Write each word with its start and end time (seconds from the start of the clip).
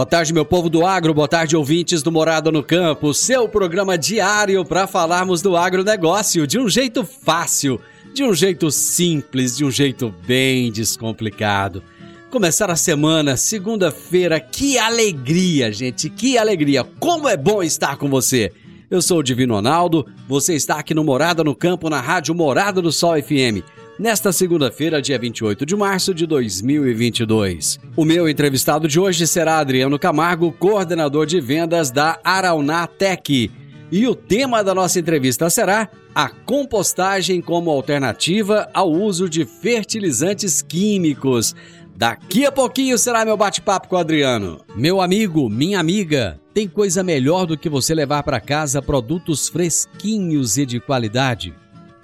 Boa 0.00 0.06
tarde, 0.06 0.32
meu 0.32 0.46
povo 0.46 0.70
do 0.70 0.86
agro, 0.86 1.12
boa 1.12 1.28
tarde, 1.28 1.54
ouvintes 1.54 2.02
do 2.02 2.10
Morada 2.10 2.50
no 2.50 2.62
Campo, 2.62 3.12
seu 3.12 3.46
programa 3.46 3.98
diário 3.98 4.64
para 4.64 4.86
falarmos 4.86 5.42
do 5.42 5.58
agronegócio 5.58 6.46
de 6.46 6.58
um 6.58 6.70
jeito 6.70 7.04
fácil, 7.04 7.78
de 8.14 8.24
um 8.24 8.32
jeito 8.32 8.70
simples, 8.70 9.58
de 9.58 9.62
um 9.62 9.70
jeito 9.70 10.08
bem 10.26 10.72
descomplicado. 10.72 11.82
Começar 12.30 12.70
a 12.70 12.76
semana, 12.76 13.36
segunda-feira, 13.36 14.40
que 14.40 14.78
alegria, 14.78 15.70
gente, 15.70 16.08
que 16.08 16.38
alegria! 16.38 16.82
Como 16.98 17.28
é 17.28 17.36
bom 17.36 17.62
estar 17.62 17.98
com 17.98 18.08
você! 18.08 18.50
Eu 18.90 19.02
sou 19.02 19.18
o 19.18 19.22
Divino 19.22 19.52
Ronaldo, 19.52 20.06
você 20.26 20.54
está 20.54 20.76
aqui 20.76 20.94
no 20.94 21.04
Morada 21.04 21.44
no 21.44 21.54
Campo, 21.54 21.90
na 21.90 22.00
rádio 22.00 22.34
Morada 22.34 22.80
do 22.80 22.90
Sol 22.90 23.20
FM 23.22 23.62
nesta 24.00 24.32
segunda-feira, 24.32 25.02
dia 25.02 25.18
28 25.18 25.66
de 25.66 25.76
março 25.76 26.14
de 26.14 26.26
2022. 26.26 27.78
O 27.94 28.02
meu 28.02 28.26
entrevistado 28.26 28.88
de 28.88 28.98
hoje 28.98 29.26
será 29.26 29.58
Adriano 29.58 29.98
Camargo, 29.98 30.50
coordenador 30.52 31.26
de 31.26 31.38
vendas 31.38 31.90
da 31.90 32.18
Araunatec. 32.24 33.50
E 33.92 34.06
o 34.06 34.14
tema 34.14 34.64
da 34.64 34.74
nossa 34.74 34.98
entrevista 34.98 35.50
será 35.50 35.90
a 36.14 36.30
compostagem 36.30 37.42
como 37.42 37.70
alternativa 37.70 38.70
ao 38.72 38.90
uso 38.90 39.28
de 39.28 39.44
fertilizantes 39.44 40.62
químicos. 40.62 41.54
Daqui 41.94 42.46
a 42.46 42.52
pouquinho 42.52 42.96
será 42.96 43.22
meu 43.26 43.36
bate-papo 43.36 43.86
com 43.88 43.96
o 43.96 43.98
Adriano. 43.98 44.64
Meu 44.74 45.02
amigo, 45.02 45.50
minha 45.50 45.78
amiga, 45.78 46.40
tem 46.54 46.66
coisa 46.66 47.02
melhor 47.02 47.44
do 47.44 47.58
que 47.58 47.68
você 47.68 47.94
levar 47.94 48.22
para 48.22 48.40
casa 48.40 48.80
produtos 48.80 49.50
fresquinhos 49.50 50.56
e 50.56 50.64
de 50.64 50.80
qualidade? 50.80 51.54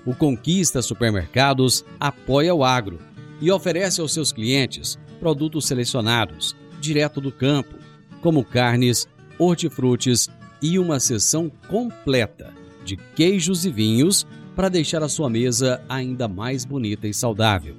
O 0.06 0.14
Conquista 0.14 0.80
Supermercados 0.80 1.84
apoia 1.98 2.54
o 2.54 2.64
agro 2.64 3.00
e 3.40 3.50
oferece 3.50 4.00
aos 4.00 4.14
seus 4.14 4.32
clientes 4.32 4.96
produtos 5.18 5.66
selecionados, 5.66 6.54
direto 6.80 7.20
do 7.20 7.32
campo, 7.32 7.74
como 8.22 8.44
carnes, 8.44 9.08
hortifrutis 9.38 10.28
e 10.62 10.78
uma 10.78 11.00
seção 11.00 11.50
completa 11.68 12.54
de 12.84 12.96
queijos 12.96 13.66
e 13.66 13.70
vinhos 13.70 14.24
para 14.54 14.68
deixar 14.68 15.02
a 15.02 15.08
sua 15.08 15.28
mesa 15.28 15.82
ainda 15.88 16.28
mais 16.28 16.64
bonita 16.64 17.08
e 17.08 17.12
saudável. 17.12 17.74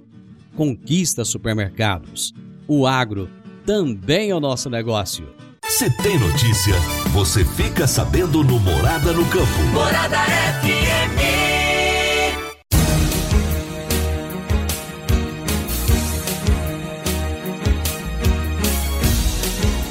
Conquista 0.56 1.24
Supermercados. 1.24 2.34
O 2.68 2.86
agro 2.86 3.30
também 3.66 4.32
é 4.32 4.36
o 4.36 4.40
nosso 4.40 4.70
negócio. 4.70 5.28
Se 5.66 5.90
tem 5.98 6.20
notícia, 6.20 6.76
você 7.14 7.46
fica 7.46 7.88
sabendo 7.88 8.44
no 8.44 8.60
Morada 8.60 9.14
no 9.14 9.26
Campo. 9.26 9.64
Morada 9.74 10.18
FM. 10.62 11.37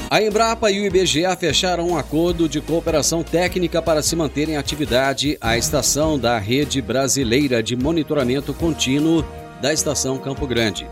A 0.08 0.22
Embrapa 0.22 0.70
e 0.70 0.80
o 0.80 0.86
IBGA 0.86 1.34
fecharam 1.36 1.88
um 1.88 1.98
acordo 1.98 2.48
de 2.48 2.60
cooperação 2.60 3.24
técnica 3.24 3.82
para 3.82 4.02
se 4.02 4.14
manter 4.14 4.48
em 4.48 4.56
atividade 4.56 5.36
a 5.40 5.58
estação 5.58 6.16
da 6.16 6.38
Rede 6.38 6.80
Brasileira 6.80 7.60
de 7.60 7.74
Monitoramento 7.74 8.54
Contínuo 8.54 9.24
da 9.60 9.72
Estação 9.72 10.16
Campo 10.16 10.46
Grande. 10.46 10.88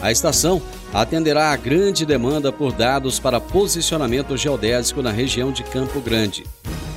A 0.00 0.10
estação 0.10 0.62
atenderá 0.94 1.50
a 1.50 1.56
grande 1.56 2.06
demanda 2.06 2.50
por 2.50 2.72
dados 2.72 3.18
para 3.18 3.38
posicionamento 3.38 4.34
geodésico 4.34 5.02
na 5.02 5.10
região 5.10 5.52
de 5.52 5.62
Campo 5.62 6.00
Grande. 6.00 6.44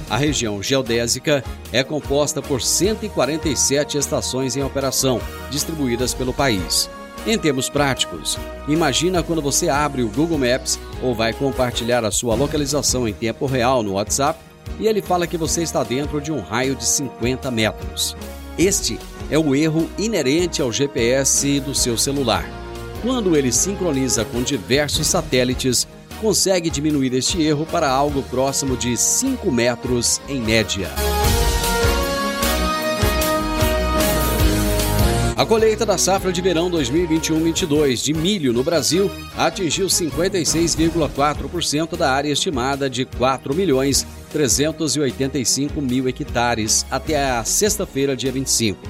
A 0.09 0.16
região 0.16 0.63
geodésica 0.63 1.44
é 1.73 1.83
composta 1.83 2.41
por 2.41 2.61
147 2.61 3.97
estações 3.97 4.56
em 4.56 4.63
operação, 4.63 5.19
distribuídas 5.51 6.13
pelo 6.13 6.33
país. 6.33 6.89
Em 7.25 7.38
termos 7.38 7.69
práticos, 7.69 8.38
imagina 8.67 9.22
quando 9.22 9.41
você 9.41 9.67
abre 9.67 10.01
o 10.01 10.09
Google 10.09 10.38
Maps 10.38 10.79
ou 11.01 11.13
vai 11.13 11.33
compartilhar 11.33 12.05
a 12.05 12.11
sua 12.11 12.35
localização 12.35 13.07
em 13.07 13.13
tempo 13.13 13.45
real 13.45 13.83
no 13.83 13.94
WhatsApp 13.94 14.39
e 14.79 14.88
ele 14.88 15.01
fala 15.01 15.27
que 15.27 15.38
você 15.38 15.63
está 15.63 15.83
dentro 15.83 16.22
de 16.22 16.31
um 16.31 16.39
raio 16.39 16.75
de 16.75 16.85
50 16.85 17.50
metros. 17.51 18.16
Este 18.57 19.00
é 19.29 19.38
o 19.38 19.56
erro 19.56 19.89
inerente 19.97 20.61
ao 20.61 20.72
GPS 20.72 21.59
do 21.59 21.75
seu 21.75 21.97
celular. 21.97 22.45
Quando 23.01 23.35
ele 23.35 23.51
sincroniza 23.51 24.25
com 24.25 24.41
diversos 24.41 25.07
satélites, 25.07 25.88
consegue 26.19 26.69
diminuir 26.69 27.13
este 27.13 27.41
erro 27.44 27.66
para 27.66 27.89
algo 27.89 28.23
próximo 28.23 28.75
de 28.75 28.97
5 28.97 29.51
metros 29.51 30.19
em 30.27 30.41
média. 30.41 30.89
A 35.37 35.45
colheita 35.45 35.85
da 35.85 35.97
safra 35.99 36.33
de 36.33 36.41
verão 36.41 36.67
2021-22 36.71 38.03
de 38.03 38.11
milho 38.11 38.51
no 38.51 38.63
Brasil 38.63 39.11
atingiu 39.37 39.85
56,4% 39.85 41.95
da 41.95 42.11
área 42.11 42.31
estimada 42.31 42.89
de 42.89 43.05
4 43.05 43.53
milhões 43.53 44.03
385 44.31 45.79
mil 45.79 46.09
hectares 46.09 46.87
até 46.89 47.29
a 47.29 47.43
sexta-feira, 47.43 48.15
dia 48.15 48.31
25. 48.31 48.81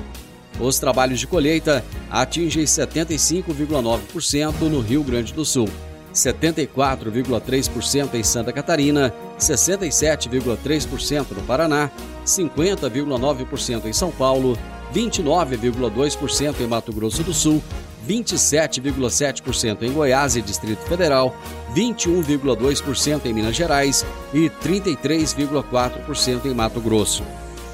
Os 0.58 0.80
trabalhos 0.80 1.20
de 1.20 1.28
colheita 1.28 1.84
atingem 2.10 2.64
75,9% 2.64 4.62
no 4.70 4.80
Rio 4.80 5.04
Grande 5.04 5.34
do 5.34 5.44
Sul, 5.44 5.68
74,3% 6.14 8.14
em 8.14 8.24
Santa 8.24 8.54
Catarina, 8.54 9.14
67,3% 9.38 11.26
no 11.32 11.42
Paraná, 11.42 11.92
50,9% 12.26 13.86
em 13.86 13.92
São 13.92 14.12
Paulo, 14.12 14.58
29,2% 14.94 16.62
em 16.62 16.68
Mato 16.68 16.94
Grosso 16.94 17.24
do 17.24 17.34
Sul, 17.34 17.64
27,7% 18.08 19.82
em 19.84 19.92
Goiás 19.92 20.36
e 20.36 20.42
Distrito 20.42 20.88
Federal, 20.88 21.36
21,2% 21.76 23.26
em 23.26 23.34
Minas 23.34 23.56
Gerais 23.56 24.06
e 24.34 24.50
33,4% 24.64 26.46
em 26.46 26.54
Mato 26.54 26.80
Grosso. 26.80 27.24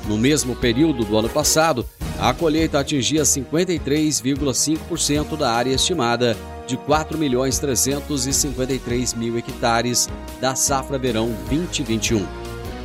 No 0.08 0.18
mesmo 0.18 0.56
período 0.56 1.04
do 1.06 1.16
ano 1.18 1.30
passado, 1.30 1.86
a 2.20 2.34
colheita 2.34 2.80
atingia 2.80 3.24
53,5% 3.24 5.38
da 5.38 5.52
área 5.52 5.74
estimada 5.74 6.36
de 6.66 6.78
4 6.78 7.18
milhões 7.18 7.60
353 7.60 9.14
mil 9.14 9.38
hectares 9.38 10.10
da 10.40 10.56
safra 10.56 10.98
verão 10.98 11.28
2021. 11.50 12.26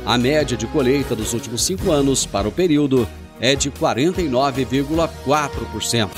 A 0.05 0.17
média 0.17 0.57
de 0.57 0.67
colheita 0.67 1.15
dos 1.15 1.33
últimos 1.33 1.63
cinco 1.63 1.91
anos 1.91 2.25
para 2.25 2.47
o 2.47 2.51
período 2.51 3.07
é 3.39 3.55
de 3.55 3.71
49,4%. 3.71 6.09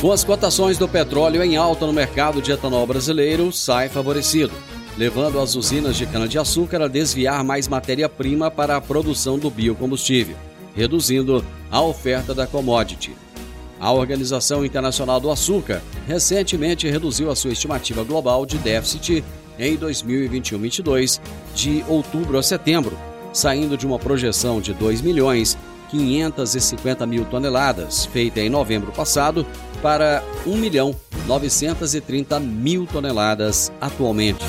Com 0.00 0.12
as 0.12 0.24
cotações 0.24 0.78
do 0.78 0.88
petróleo 0.88 1.42
em 1.42 1.58
alta 1.58 1.86
no 1.86 1.92
mercado 1.92 2.40
de 2.40 2.50
etanol 2.50 2.86
brasileiro, 2.86 3.52
sai 3.52 3.90
favorecido, 3.90 4.54
levando 4.96 5.38
as 5.38 5.54
usinas 5.54 5.94
de 5.94 6.06
cana-de-açúcar 6.06 6.80
a 6.80 6.88
desviar 6.88 7.44
mais 7.44 7.68
matéria-prima 7.68 8.50
para 8.50 8.76
a 8.76 8.80
produção 8.80 9.38
do 9.38 9.50
biocombustível, 9.50 10.36
reduzindo 10.74 11.44
a 11.70 11.82
oferta 11.82 12.34
da 12.34 12.46
commodity. 12.46 13.14
A 13.78 13.92
Organização 13.92 14.64
Internacional 14.64 15.20
do 15.20 15.30
Açúcar 15.30 15.82
recentemente 16.06 16.88
reduziu 16.88 17.30
a 17.30 17.36
sua 17.36 17.52
estimativa 17.52 18.02
global 18.02 18.46
de 18.46 18.56
déficit 18.56 19.22
em 19.60 19.76
2021-22, 19.76 21.20
de 21.54 21.84
outubro 21.86 22.38
a 22.38 22.42
setembro, 22.42 22.98
saindo 23.32 23.76
de 23.76 23.86
uma 23.86 23.98
projeção 23.98 24.60
de 24.60 24.72
2 24.72 25.02
milhões 25.02 25.56
550 25.90 27.06
mil 27.06 27.24
toneladas, 27.26 28.06
feita 28.06 28.40
em 28.40 28.48
novembro 28.48 28.90
passado, 28.92 29.46
para 29.82 30.22
1 30.46 30.56
milhão 30.56 30.94
930 31.26 32.40
mil 32.40 32.86
toneladas 32.86 33.72
atualmente. 33.80 34.44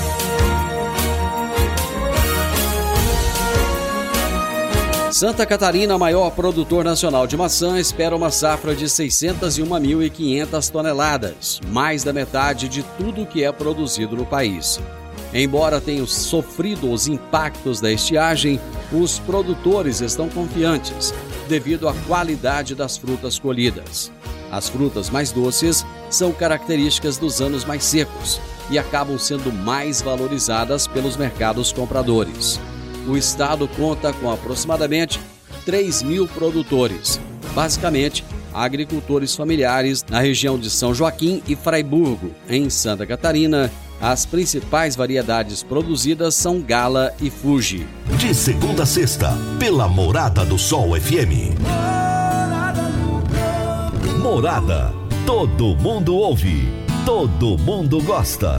Santa 5.10 5.44
Catarina, 5.44 5.98
maior 5.98 6.30
produtor 6.30 6.84
nacional 6.84 7.26
de 7.26 7.36
maçã, 7.36 7.78
espera 7.78 8.16
uma 8.16 8.30
safra 8.30 8.74
de 8.74 8.86
601.500 8.86 10.70
toneladas, 10.70 11.60
mais 11.68 12.02
da 12.02 12.12
metade 12.12 12.68
de 12.68 12.82
tudo 12.98 13.26
que 13.26 13.44
é 13.44 13.52
produzido 13.52 14.16
no 14.16 14.24
país. 14.24 14.80
Embora 15.34 15.80
tenham 15.80 16.06
sofrido 16.06 16.90
os 16.90 17.08
impactos 17.08 17.80
da 17.80 17.90
estiagem, 17.90 18.60
os 18.92 19.18
produtores 19.18 20.00
estão 20.00 20.28
confiantes 20.28 21.14
devido 21.48 21.88
à 21.88 21.94
qualidade 22.06 22.74
das 22.74 22.96
frutas 22.96 23.38
colhidas. 23.38 24.12
As 24.50 24.68
frutas 24.68 25.08
mais 25.08 25.32
doces 25.32 25.86
são 26.10 26.32
características 26.32 27.16
dos 27.16 27.40
anos 27.40 27.64
mais 27.64 27.84
secos 27.84 28.38
e 28.70 28.78
acabam 28.78 29.18
sendo 29.18 29.50
mais 29.50 30.02
valorizadas 30.02 30.86
pelos 30.86 31.16
mercados 31.16 31.72
compradores 31.72 32.60
o 33.06 33.16
estado 33.16 33.68
conta 33.68 34.12
com 34.12 34.30
aproximadamente 34.30 35.20
3 35.64 36.02
mil 36.02 36.26
produtores, 36.28 37.20
basicamente 37.54 38.24
agricultores 38.52 39.34
familiares 39.34 40.04
na 40.08 40.20
região 40.20 40.58
de 40.58 40.68
São 40.68 40.94
Joaquim 40.94 41.42
e 41.48 41.56
Fraiburgo, 41.56 42.30
em 42.48 42.68
Santa 42.68 43.06
Catarina. 43.06 43.70
As 44.02 44.26
principais 44.26 44.96
variedades 44.96 45.62
produzidas 45.62 46.34
são 46.34 46.60
Gala 46.60 47.14
e 47.20 47.30
Fuji. 47.30 47.86
De 48.18 48.34
segunda 48.34 48.82
a 48.82 48.86
sexta, 48.86 49.30
pela 49.60 49.86
Morada 49.86 50.44
do 50.44 50.58
Sol 50.58 51.00
FM. 51.00 51.54
Morada. 54.20 54.92
Todo 55.24 55.76
mundo 55.76 56.16
ouve. 56.16 56.64
Todo 57.06 57.56
mundo 57.56 58.02
gosta. 58.02 58.58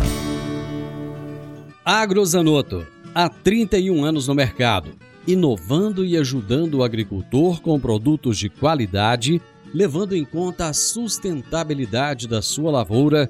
Agrozanoto 1.84 2.88
há 3.14 3.28
31 3.28 4.06
anos 4.06 4.30
no 4.30 4.34
mercado, 4.34 4.92
inovando 5.28 6.06
e 6.06 6.16
ajudando 6.16 6.76
o 6.76 6.84
agricultor 6.86 7.62
com 7.62 7.78
produtos 7.78 8.38
de 8.38 8.48
qualidade, 8.48 9.42
levando 9.74 10.16
em 10.16 10.24
conta 10.24 10.68
a 10.68 10.74
sustentabilidade 10.74 12.30
da 12.30 12.42
sua 12.42 12.72
lavoura 12.72 13.30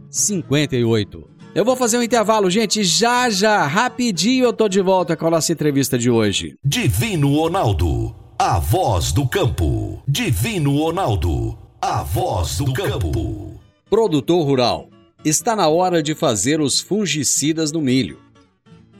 4958. 0.11 1.29
Eu 1.55 1.65
vou 1.65 1.75
fazer 1.75 1.97
um 1.97 2.03
intervalo, 2.03 2.49
gente, 2.49 2.83
já 2.83 3.29
já, 3.29 3.65
rapidinho 3.65 4.45
eu 4.45 4.53
tô 4.53 4.69
de 4.69 4.81
volta 4.81 5.17
com 5.17 5.27
a 5.27 5.31
nossa 5.31 5.51
entrevista 5.51 5.97
de 5.97 6.09
hoje. 6.09 6.55
Divino 6.63 7.35
Ronaldo, 7.35 8.15
a 8.37 8.59
voz 8.59 9.11
do 9.11 9.27
campo. 9.27 10.01
Divino 10.07 10.77
Ronaldo, 10.77 11.57
a 11.81 12.03
voz 12.03 12.57
do 12.57 12.71
campo. 12.73 13.59
Produtor 13.89 14.45
rural, 14.45 14.89
está 15.25 15.55
na 15.55 15.67
hora 15.67 16.01
de 16.01 16.15
fazer 16.15 16.61
os 16.61 16.79
fungicidas 16.79 17.71
no 17.71 17.81
milho 17.81 18.19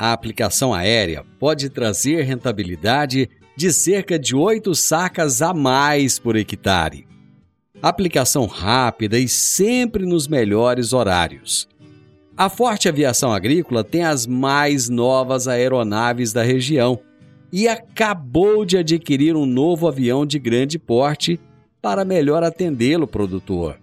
a 0.01 0.13
aplicação 0.13 0.73
aérea 0.73 1.23
pode 1.37 1.69
trazer 1.69 2.23
rentabilidade 2.23 3.29
de 3.55 3.71
cerca 3.71 4.17
de 4.17 4.35
8 4.35 4.73
sacas 4.73 5.43
a 5.43 5.53
mais 5.53 6.17
por 6.17 6.35
hectare. 6.35 7.05
Aplicação 7.81 8.45
rápida 8.45 9.17
e 9.17 9.27
sempre 9.27 10.05
nos 10.05 10.27
melhores 10.27 10.93
horários. 10.93 11.67
A 12.37 12.47
Forte 12.47 12.87
Aviação 12.87 13.33
Agrícola 13.33 13.83
tem 13.83 14.03
as 14.03 14.27
mais 14.27 14.87
novas 14.87 15.47
aeronaves 15.47 16.31
da 16.31 16.43
região 16.43 16.99
e 17.51 17.67
acabou 17.67 18.63
de 18.63 18.77
adquirir 18.77 19.35
um 19.35 19.47
novo 19.47 19.87
avião 19.87 20.23
de 20.25 20.37
grande 20.37 20.77
porte 20.77 21.39
para 21.81 22.05
melhor 22.05 22.43
atendê-lo, 22.43 23.07
produtor. 23.07 23.79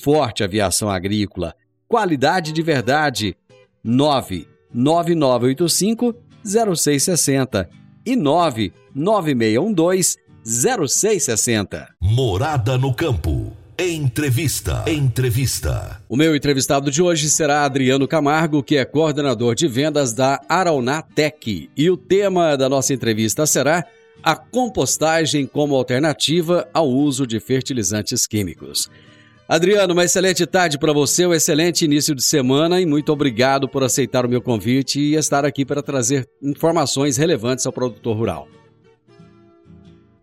Forte 0.00 0.44
Aviação 0.44 0.88
Agrícola, 0.88 1.52
qualidade 1.88 2.52
de 2.52 2.62
verdade. 2.62 3.36
9 3.82 4.46
9985 4.72 6.14
0660 6.44 7.68
e 8.06 8.14
99612 8.14 10.22
0660. 10.44 11.94
Morada 12.00 12.76
no 12.76 12.92
campo. 12.92 13.56
Entrevista. 13.78 14.82
Entrevista. 14.88 16.02
O 16.08 16.16
meu 16.16 16.34
entrevistado 16.34 16.90
de 16.90 17.00
hoje 17.00 17.30
será 17.30 17.64
Adriano 17.64 18.08
Camargo, 18.08 18.62
que 18.62 18.76
é 18.76 18.84
coordenador 18.84 19.54
de 19.54 19.68
vendas 19.68 20.12
da 20.12 20.40
Araunatec. 20.48 21.70
E 21.76 21.90
o 21.90 21.96
tema 21.96 22.56
da 22.56 22.68
nossa 22.68 22.92
entrevista 22.92 23.46
será 23.46 23.84
a 24.22 24.34
compostagem 24.34 25.46
como 25.46 25.76
alternativa 25.76 26.68
ao 26.74 26.88
uso 26.88 27.24
de 27.24 27.38
fertilizantes 27.38 28.26
químicos. 28.26 28.90
Adriano, 29.48 29.92
uma 29.92 30.04
excelente 30.04 30.44
tarde 30.44 30.76
para 30.78 30.92
você, 30.92 31.24
um 31.24 31.34
excelente 31.34 31.84
início 31.84 32.14
de 32.14 32.22
semana 32.22 32.80
e 32.80 32.86
muito 32.86 33.12
obrigado 33.12 33.68
por 33.68 33.84
aceitar 33.84 34.26
o 34.26 34.28
meu 34.28 34.42
convite 34.42 34.98
e 34.98 35.14
estar 35.14 35.44
aqui 35.44 35.64
para 35.64 35.82
trazer 35.82 36.28
informações 36.42 37.16
relevantes 37.16 37.64
ao 37.64 37.72
produtor 37.72 38.16
rural. 38.16 38.48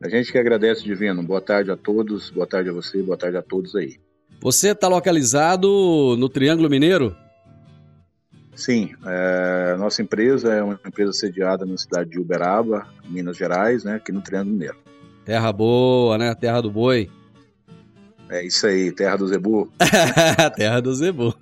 A 0.01 0.07
gente 0.07 0.31
que 0.31 0.37
agradece, 0.37 0.83
Divino. 0.83 1.21
Boa 1.21 1.41
tarde 1.41 1.71
a 1.71 1.75
todos, 1.75 2.29
boa 2.29 2.47
tarde 2.47 2.69
a 2.69 2.73
você, 2.73 3.01
boa 3.01 3.17
tarde 3.17 3.37
a 3.37 3.41
todos 3.41 3.75
aí. 3.75 3.97
Você 4.41 4.69
está 4.69 4.87
localizado 4.87 6.15
no 6.17 6.29
Triângulo 6.29 6.69
Mineiro? 6.69 7.15
Sim, 8.55 8.91
é, 9.05 9.75
nossa 9.77 10.01
empresa 10.01 10.53
é 10.53 10.63
uma 10.63 10.79
empresa 10.85 11.11
sediada 11.13 11.65
na 11.65 11.77
cidade 11.77 12.09
de 12.09 12.19
Uberaba, 12.19 12.87
Minas 13.09 13.37
Gerais, 13.37 13.83
né, 13.83 13.95
aqui 13.95 14.11
no 14.11 14.21
Triângulo 14.21 14.53
Mineiro. 14.53 14.77
Terra 15.25 15.51
boa, 15.51 16.17
né? 16.17 16.33
Terra 16.33 16.61
do 16.61 16.71
boi. 16.71 17.09
É 18.29 18.45
isso 18.45 18.67
aí, 18.67 18.91
terra 18.91 19.17
do 19.17 19.27
Zebu. 19.27 19.71
terra 20.55 20.79
do 20.79 20.93
Zebu. 20.93 21.35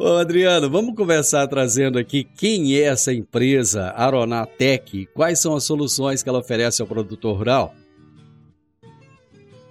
Ô 0.00 0.14
Adriano, 0.14 0.70
vamos 0.70 0.94
começar 0.94 1.44
trazendo 1.48 1.98
aqui 1.98 2.22
quem 2.22 2.76
é 2.76 2.82
essa 2.82 3.12
empresa 3.12 3.90
Aronatec, 3.96 5.08
quais 5.12 5.40
são 5.40 5.56
as 5.56 5.64
soluções 5.64 6.22
que 6.22 6.28
ela 6.28 6.38
oferece 6.38 6.80
ao 6.80 6.86
produtor 6.86 7.36
rural? 7.36 7.74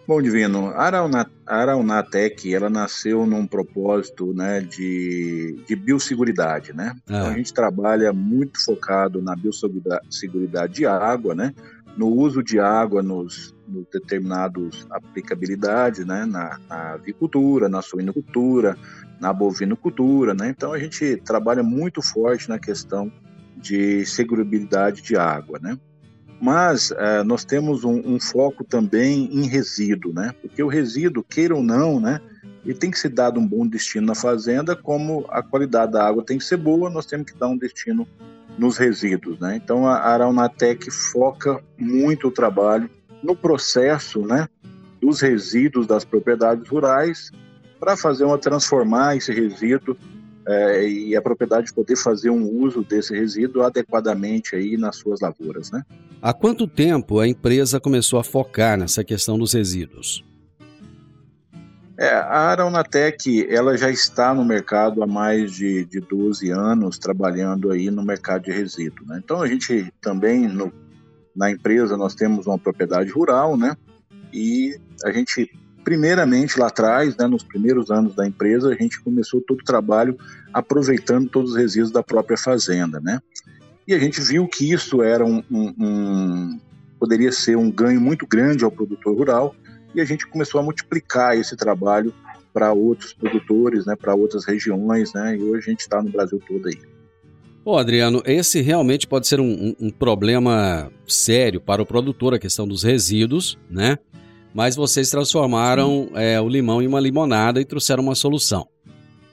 Bom, 0.05 0.21
Divino, 0.21 0.67
a 0.67 1.23
Araunatec, 1.45 2.53
ela 2.53 2.69
nasceu 2.69 3.25
num 3.25 3.47
propósito 3.47 4.33
né, 4.33 4.59
de, 4.59 5.63
de 5.65 5.75
biosseguridade, 5.77 6.73
né? 6.73 6.93
Ah. 7.07 7.19
Então 7.19 7.27
a 7.29 7.33
gente 7.33 7.53
trabalha 7.53 8.11
muito 8.11 8.61
focado 8.65 9.21
na 9.21 9.33
biosseguridade 9.33 10.73
de 10.73 10.85
água, 10.85 11.35
né? 11.35 11.53
No 11.97 12.07
uso 12.07 12.43
de 12.43 12.59
água 12.59 13.01
nos, 13.01 13.55
determinados 13.91 14.87
aplicabilidades, 14.89 16.05
né, 16.05 16.25
na, 16.25 16.59
na, 16.69 16.93
avicultura, 16.93 17.67
na 17.67 17.81
suinocultura, 17.81 18.77
na 19.19 19.33
bovinocultura, 19.33 20.33
né? 20.33 20.49
Então 20.49 20.73
a 20.73 20.79
gente 20.79 21.17
trabalha 21.17 21.63
muito 21.63 22.01
forte 22.01 22.47
na 22.47 22.59
questão 22.59 23.11
de 23.57 24.05
segurabilidade 24.05 25.01
de 25.01 25.17
água, 25.17 25.59
né? 25.59 25.77
Mas 26.39 26.91
uh, 26.91 27.23
nós 27.25 27.43
temos 27.43 27.83
um, 27.83 27.99
um, 28.05 28.19
foco 28.19 28.63
também 28.63 29.27
em 29.33 29.47
resíduo, 29.47 30.13
né? 30.13 30.33
Porque 30.39 30.61
o 30.61 30.67
resíduo, 30.67 31.23
queira 31.23 31.55
ou 31.55 31.63
não, 31.63 31.99
né? 31.99 32.21
Ele 32.63 32.75
tem 32.75 32.91
que 32.91 32.99
ser 32.99 33.09
dado 33.09 33.39
um 33.39 33.47
bom 33.47 33.67
destino 33.67 34.05
na 34.05 34.13
fazenda, 34.13 34.75
como 34.75 35.25
a 35.29 35.41
qualidade 35.41 35.93
da 35.93 36.07
água 36.07 36.23
tem 36.23 36.37
que 36.37 36.43
ser 36.43 36.57
boa, 36.57 36.89
nós 36.89 37.07
temos 37.07 37.31
que 37.31 37.37
dar 37.37 37.47
um 37.47 37.57
destino 37.57 38.07
nos 38.57 38.77
resíduos. 38.77 39.39
Né? 39.39 39.55
Então 39.55 39.87
a 39.87 39.97
Araunatec 39.97 40.89
foca 40.91 41.61
muito 41.77 42.27
o 42.27 42.31
trabalho 42.31 42.89
no 43.21 43.35
processo 43.35 44.21
né, 44.21 44.47
dos 45.01 45.21
resíduos 45.21 45.85
das 45.87 46.03
propriedades 46.03 46.67
rurais 46.67 47.31
para 47.79 47.95
fazer 47.95 48.23
uma 48.23 48.37
transformar 48.37 49.15
esse 49.15 49.31
resíduo 49.31 49.95
é, 50.47 50.87
e 50.87 51.15
a 51.15 51.21
propriedade 51.21 51.73
poder 51.73 51.97
fazer 51.97 52.29
um 52.29 52.49
uso 52.49 52.81
desse 52.81 53.13
resíduo 53.13 53.63
adequadamente 53.63 54.55
aí 54.55 54.77
nas 54.77 54.95
suas 54.95 55.19
lavouras, 55.19 55.69
né? 55.71 55.83
Há 56.21 56.33
quanto 56.33 56.65
tempo 56.65 57.19
a 57.19 57.27
empresa 57.27 57.79
começou 57.79 58.17
a 58.17 58.23
focar 58.23 58.77
nessa 58.77 59.03
questão 59.03 59.37
dos 59.37 59.53
resíduos? 59.53 60.23
É, 61.99 62.09
a 62.09 62.49
Aeronatec 62.49 63.47
ela 63.49 63.75
já 63.75 63.89
está 63.89 64.31
no 64.31 64.45
mercado 64.45 65.01
há 65.01 65.07
mais 65.07 65.51
de, 65.51 65.83
de 65.85 65.99
12 65.99 66.51
anos 66.51 66.99
trabalhando 66.99 67.71
aí 67.71 67.89
no 67.89 68.03
mercado 68.03 68.43
de 68.43 68.51
resíduo. 68.51 69.05
Né? 69.07 69.19
Então 69.23 69.41
a 69.41 69.47
gente 69.47 69.91
também 69.99 70.47
no, 70.47 70.71
na 71.35 71.49
empresa 71.49 71.97
nós 71.97 72.13
temos 72.13 72.45
uma 72.45 72.59
propriedade 72.59 73.09
rural, 73.09 73.57
né? 73.57 73.75
E 74.31 74.79
a 75.03 75.11
gente 75.11 75.49
primeiramente 75.83 76.59
lá 76.59 76.67
atrás, 76.67 77.15
né, 77.15 77.27
nos 77.27 77.43
primeiros 77.43 77.89
anos 77.89 78.13
da 78.13 78.27
empresa, 78.27 78.67
a 78.67 78.75
gente 78.75 78.99
começou 78.99 79.39
todo 79.39 79.61
o 79.61 79.63
trabalho 79.63 80.17
aproveitando 80.53 81.29
todos 81.29 81.51
os 81.51 81.57
resíduos 81.57 81.93
da 81.93 82.03
própria 82.03 82.37
fazenda, 82.37 82.99
né? 82.99 83.21
E 83.87 83.93
a 83.93 83.99
gente 83.99 84.19
viu 84.19 84.45
que 84.49 84.69
isso 84.69 85.01
era 85.01 85.25
um, 85.25 85.41
um, 85.49 85.73
um 85.79 86.59
poderia 86.99 87.31
ser 87.31 87.55
um 87.55 87.71
ganho 87.71 88.01
muito 88.01 88.27
grande 88.27 88.65
ao 88.65 88.71
produtor 88.71 89.15
rural 89.15 89.55
e 89.97 90.01
a 90.01 90.05
gente 90.05 90.27
começou 90.27 90.61
a 90.61 90.63
multiplicar 90.63 91.35
esse 91.35 91.55
trabalho 91.55 92.13
para 92.53 92.71
outros 92.71 93.13
produtores, 93.13 93.85
né, 93.85 93.95
para 93.95 94.15
outras 94.15 94.45
regiões, 94.45 95.13
né, 95.13 95.35
e 95.35 95.43
hoje 95.43 95.67
a 95.67 95.71
gente 95.71 95.81
está 95.81 96.01
no 96.01 96.09
Brasil 96.09 96.41
todo 96.47 96.67
aí. 96.67 96.77
Bom, 97.65 97.77
Adriano, 97.77 98.21
esse 98.25 98.61
realmente 98.61 99.05
pode 99.05 99.27
ser 99.27 99.41
um, 99.41 99.75
um, 99.79 99.89
problema 99.89 100.89
sério 101.05 101.59
para 101.59 101.81
o 101.81 101.85
produtor, 101.85 102.33
a 102.33 102.39
questão 102.39 102.65
dos 102.65 102.81
resíduos, 102.81 103.57
né? 103.69 103.97
Mas 104.53 104.73
vocês 104.73 105.09
transformaram 105.09 106.09
é, 106.15 106.39
o 106.39 106.47
limão 106.47 106.81
em 106.81 106.87
uma 106.87 107.01
limonada 107.01 107.59
e 107.59 107.65
trouxeram 107.65 108.01
uma 108.01 108.15
solução. 108.15 108.65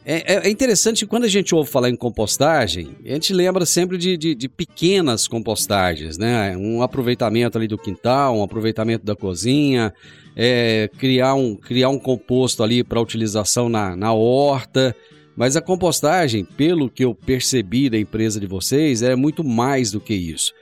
É, 0.04 0.34
é, 0.34 0.46
é, 0.48 0.50
interessante 0.50 1.06
quando 1.06 1.24
a 1.24 1.28
gente 1.28 1.54
ouve 1.54 1.70
falar 1.70 1.88
em 1.88 1.96
compostagem, 1.96 2.96
a 3.04 3.10
gente 3.10 3.32
lembra 3.32 3.64
sempre 3.64 3.96
de, 3.96 4.16
de, 4.16 4.34
de, 4.34 4.48
pequenas 4.48 5.28
compostagens, 5.28 6.18
né? 6.18 6.56
Um 6.56 6.82
aproveitamento 6.82 7.56
ali 7.56 7.68
do 7.68 7.78
quintal, 7.78 8.36
um 8.36 8.42
aproveitamento 8.42 9.06
da 9.06 9.14
cozinha, 9.14 9.94
é, 10.36 10.90
criar, 10.98 11.34
um, 11.34 11.54
criar 11.54 11.88
um 11.88 11.98
composto 11.98 12.62
ali 12.62 12.82
para 12.82 13.00
utilização 13.00 13.68
na, 13.68 13.94
na 13.96 14.12
horta. 14.12 14.94
Mas 15.36 15.56
a 15.56 15.60
compostagem, 15.60 16.44
pelo 16.44 16.88
que 16.88 17.04
eu 17.04 17.14
percebi 17.14 17.90
da 17.90 17.98
empresa 17.98 18.38
de 18.38 18.46
vocês, 18.46 19.02
é 19.02 19.16
muito 19.16 19.42
mais 19.42 19.90
do 19.90 20.00
que 20.00 20.14
isso. 20.14 20.52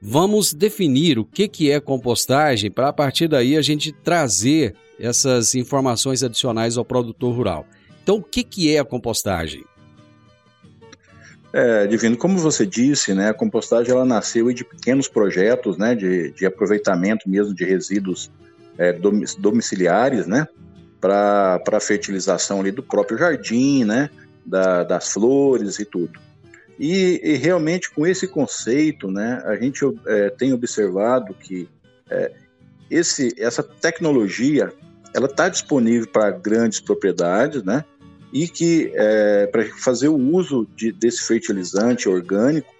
Vamos 0.00 0.52
definir 0.52 1.18
o 1.18 1.24
que, 1.24 1.48
que 1.48 1.70
é 1.70 1.80
compostagem 1.80 2.70
para 2.70 2.88
a 2.88 2.92
partir 2.92 3.28
daí 3.28 3.56
a 3.56 3.62
gente 3.62 3.92
trazer 3.92 4.74
essas 4.98 5.54
informações 5.54 6.22
adicionais 6.22 6.76
ao 6.76 6.84
produtor 6.84 7.34
rural. 7.34 7.66
Então, 8.02 8.16
o 8.16 8.22
que, 8.22 8.44
que 8.44 8.74
é 8.74 8.78
a 8.78 8.84
compostagem? 8.84 9.64
É, 11.52 11.86
Divino, 11.86 12.16
como 12.16 12.38
você 12.38 12.66
disse, 12.66 13.14
né, 13.14 13.30
a 13.30 13.34
compostagem 13.34 13.90
ela 13.90 14.04
nasceu 14.04 14.52
de 14.52 14.64
pequenos 14.64 15.08
projetos 15.08 15.78
né, 15.78 15.94
de, 15.94 16.30
de 16.32 16.44
aproveitamento 16.44 17.28
mesmo 17.28 17.54
de 17.54 17.64
resíduos 17.64 18.30
é, 18.78 18.92
domiciliares, 19.38 20.26
né, 20.26 20.46
para 21.00 21.60
a 21.72 21.80
fertilização 21.80 22.60
ali 22.60 22.70
do 22.70 22.82
próprio 22.82 23.18
jardim, 23.18 23.84
né, 23.84 24.10
da, 24.44 24.84
das 24.84 25.12
flores 25.12 25.78
e 25.78 25.84
tudo. 25.84 26.18
E, 26.78 27.20
e, 27.22 27.32
realmente 27.36 27.90
com 27.90 28.06
esse 28.06 28.28
conceito, 28.28 29.10
né, 29.10 29.42
a 29.46 29.56
gente 29.56 29.82
é, 30.06 30.30
tem 30.30 30.52
observado 30.52 31.32
que 31.34 31.68
é, 32.10 32.32
esse, 32.90 33.34
essa 33.38 33.62
tecnologia 33.62 34.72
ela 35.14 35.26
está 35.26 35.48
disponível 35.48 36.06
para 36.08 36.30
grandes 36.30 36.78
propriedades, 36.78 37.62
né, 37.62 37.84
e 38.32 38.46
que 38.46 38.92
é, 38.94 39.46
para 39.46 39.64
fazer 39.78 40.08
o 40.08 40.16
uso 40.16 40.66
de, 40.76 40.92
desse 40.92 41.26
fertilizante 41.26 42.08
orgânico 42.08 42.74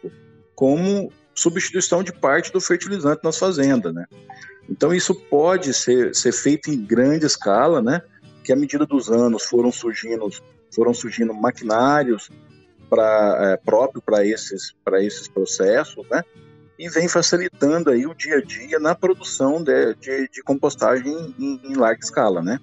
como 0.54 1.10
substituição 1.34 2.02
de 2.02 2.12
parte 2.12 2.52
do 2.52 2.60
fertilizante 2.60 3.20
nas 3.22 3.38
fazendas, 3.38 3.94
né? 3.94 4.06
Então 4.68 4.92
isso 4.92 5.14
pode 5.14 5.72
ser, 5.72 6.14
ser 6.14 6.32
feito 6.32 6.70
em 6.70 6.84
grande 6.84 7.26
escala, 7.26 7.80
né? 7.80 8.02
Que 8.44 8.52
à 8.52 8.56
medida 8.56 8.86
dos 8.86 9.10
anos 9.10 9.44
foram 9.44 9.70
surgindo 9.72 10.28
foram 10.74 10.92
surgindo 10.92 11.32
maquinários 11.32 12.30
para 12.90 13.52
é, 13.52 13.56
próprio 13.56 14.02
para 14.02 14.26
esses 14.26 14.74
para 14.84 15.02
esses 15.02 15.28
processos, 15.28 16.06
né? 16.10 16.22
E 16.78 16.88
vem 16.90 17.08
facilitando 17.08 17.90
aí 17.90 18.06
o 18.06 18.14
dia 18.14 18.36
a 18.36 18.42
dia 18.42 18.78
na 18.78 18.94
produção 18.94 19.62
de, 19.62 19.94
de, 19.94 20.28
de 20.28 20.42
compostagem 20.42 21.34
em, 21.38 21.60
em 21.64 21.74
larga 21.74 22.00
escala, 22.02 22.42
né? 22.42 22.60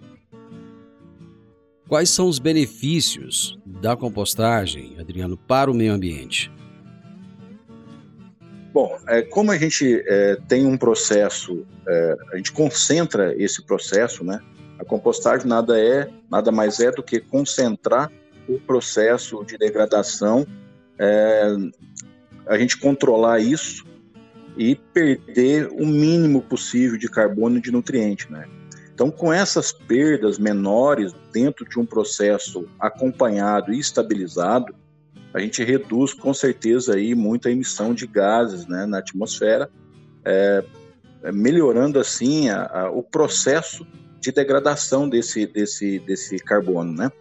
Quais 1.87 2.09
são 2.09 2.27
os 2.27 2.39
benefícios 2.39 3.59
da 3.65 3.95
compostagem, 3.95 4.95
Adriano, 4.99 5.35
para 5.35 5.69
o 5.69 5.73
meio 5.73 5.93
ambiente? 5.93 6.51
Bom, 8.73 8.97
é, 9.07 9.21
como 9.21 9.51
a 9.51 9.57
gente 9.57 10.03
é, 10.07 10.35
tem 10.47 10.65
um 10.65 10.75
processo, 10.75 11.63
é, 11.87 12.17
a 12.33 12.37
gente 12.37 12.51
concentra 12.51 13.35
esse 13.37 13.63
processo, 13.63 14.23
né? 14.23 14.41
A 14.79 14.83
compostagem 14.83 15.47
nada 15.47 15.79
é, 15.79 16.09
nada 16.29 16.51
mais 16.51 16.79
é 16.79 16.91
do 16.91 17.03
que 17.03 17.19
concentrar 17.19 18.11
o 18.49 18.59
processo 18.59 19.45
de 19.45 19.59
degradação, 19.59 20.47
é, 20.97 21.55
a 22.47 22.57
gente 22.57 22.77
controlar 22.79 23.39
isso 23.39 23.85
e 24.57 24.75
perder 24.75 25.67
o 25.71 25.85
mínimo 25.85 26.41
possível 26.41 26.97
de 26.97 27.07
carbono 27.07 27.59
e 27.59 27.61
de 27.61 27.71
nutriente, 27.71 28.31
né? 28.31 28.47
Então, 28.91 29.11
com 29.11 29.31
essas 29.31 29.71
perdas 29.71 30.39
menores 30.39 31.13
dentro 31.31 31.63
de 31.67 31.79
um 31.79 31.85
processo 31.85 32.67
acompanhado 32.79 33.71
e 33.71 33.79
estabilizado, 33.79 34.73
a 35.33 35.39
gente 35.39 35.63
reduz 35.63 36.13
com 36.13 36.33
certeza 36.33 36.93
aí 36.95 37.15
muita 37.15 37.49
emissão 37.49 37.93
de 37.93 38.05
gases 38.05 38.67
né, 38.67 38.85
na 38.85 38.99
atmosfera, 38.99 39.69
é, 40.23 40.63
é, 41.23 41.31
melhorando 41.31 41.99
assim 41.99 42.49
a, 42.49 42.65
a, 42.65 42.91
o 42.91 43.01
processo 43.01 43.85
de 44.19 44.31
degradação 44.31 45.09
desse, 45.09 45.47
desse, 45.47 45.99
desse 45.99 46.37
carbono, 46.37 46.93
né? 46.93 47.11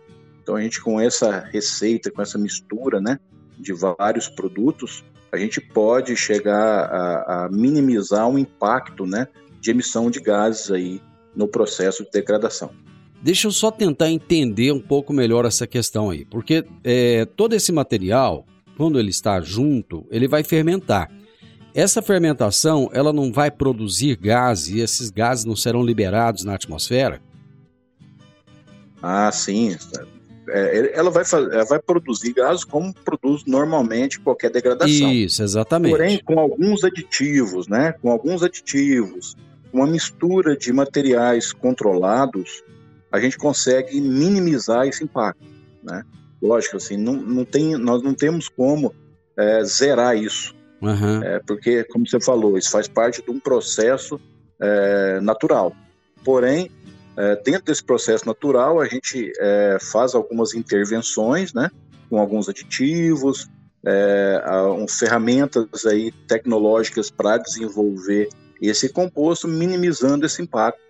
Então 0.43 0.57
a 0.57 0.63
gente 0.63 0.81
com 0.81 1.01
essa 1.01 1.41
receita, 1.41 2.11
com 2.11 2.21
essa 2.21 2.37
mistura, 2.37 3.01
né, 3.01 3.19
de 3.59 3.73
vários 3.73 4.29
produtos, 4.29 5.05
a 5.33 5.39
gente 5.39 5.61
pode 5.61 6.15
chegar 6.17 6.85
a, 6.85 7.45
a 7.45 7.49
minimizar 7.49 8.29
o 8.29 8.39
impacto, 8.39 9.07
né, 9.07 9.27
de 9.61 9.71
emissão 9.71 10.11
de 10.11 10.21
gases 10.21 10.71
aí 10.71 11.01
no 11.35 11.49
processo 11.49 12.05
de 12.05 12.11
degradação. 12.11 12.71
Deixa 13.23 13.47
eu 13.47 13.53
só 13.53 13.71
tentar 13.71 14.11
entender 14.11 14.73
um 14.73 14.81
pouco 14.81 15.13
melhor 15.13 15.45
essa 15.45 15.65
questão 15.65 16.11
aí, 16.11 16.25
porque 16.25 16.65
é, 16.83 17.25
todo 17.25 17.55
esse 17.55 17.71
material, 17.71 18.45
quando 18.77 18.99
ele 18.99 19.11
está 19.11 19.41
junto, 19.41 20.05
ele 20.11 20.27
vai 20.27 20.43
fermentar. 20.43 21.09
Essa 21.73 22.03
fermentação, 22.03 22.91
ela 22.93 23.13
não 23.13 23.33
vai 23.33 23.51
produzir 23.51 24.17
gases 24.17 24.75
e 24.75 24.81
esses 24.81 25.09
gases 25.09 25.45
não 25.45 25.55
serão 25.55 25.85
liberados 25.85 26.45
na 26.45 26.55
atmosfera? 26.55 27.23
Ah, 29.01 29.31
sim. 29.33 29.77
É, 30.49 30.93
ela, 30.99 31.11
vai 31.11 31.25
fazer, 31.25 31.53
ela 31.53 31.65
vai 31.65 31.79
produzir 31.79 32.35
gases 32.35 32.65
como 32.65 32.93
produz 32.93 33.45
normalmente 33.47 34.19
qualquer 34.21 34.51
degradação. 34.51 35.13
Isso, 35.13 35.43
exatamente. 35.43 35.93
Porém, 35.93 36.21
com 36.25 36.39
alguns 36.39 36.85
aditivos, 36.85 37.69
né? 37.69 37.93
Com 37.93 38.11
alguns 38.11 38.43
aditivos, 38.43 39.37
uma 39.73 39.87
mistura 39.87 40.57
de 40.57 40.73
materiais 40.73 41.53
controlados, 41.53 42.63
a 43.13 43.21
gente 43.21 43.37
consegue 43.37 44.01
minimizar 44.01 44.87
esse 44.87 45.05
impacto, 45.05 45.45
né? 45.83 46.03
Lógico, 46.41 46.79
assim, 46.79 46.97
não, 46.97 47.13
não 47.13 47.45
tem, 47.45 47.77
nós 47.77 48.03
não 48.03 48.15
temos 48.15 48.49
como 48.49 48.93
é, 49.37 49.63
zerar 49.65 50.17
isso, 50.17 50.55
uhum. 50.81 51.23
é, 51.23 51.39
porque, 51.47 51.85
como 51.85 52.09
você 52.09 52.19
falou, 52.19 52.59
isso 52.59 52.71
faz 52.71 52.89
parte 52.89 53.23
de 53.23 53.31
um 53.31 53.39
processo 53.39 54.19
é, 54.61 55.21
natural. 55.21 55.73
Porém, 56.25 56.71
é, 57.17 57.37
dentro 57.37 57.67
desse 57.67 57.85
processo 57.85 58.27
natural, 58.27 58.81
a 58.81 58.87
gente 58.87 59.31
é, 59.39 59.79
faz 59.81 60.15
algumas 60.15 60.55
intervenções, 60.55 61.53
né, 61.53 61.71
com 62.11 62.19
alguns 62.19 62.49
aditivos, 62.49 63.49
é, 63.85 64.43
um, 64.77 64.89
ferramentas 64.89 65.85
aí 65.87 66.13
tecnológicas 66.27 67.11
para 67.11 67.37
desenvolver 67.37 68.29
esse 68.61 68.89
composto, 68.89 69.47
minimizando 69.47 70.25
esse 70.25 70.41
impacto 70.41 70.82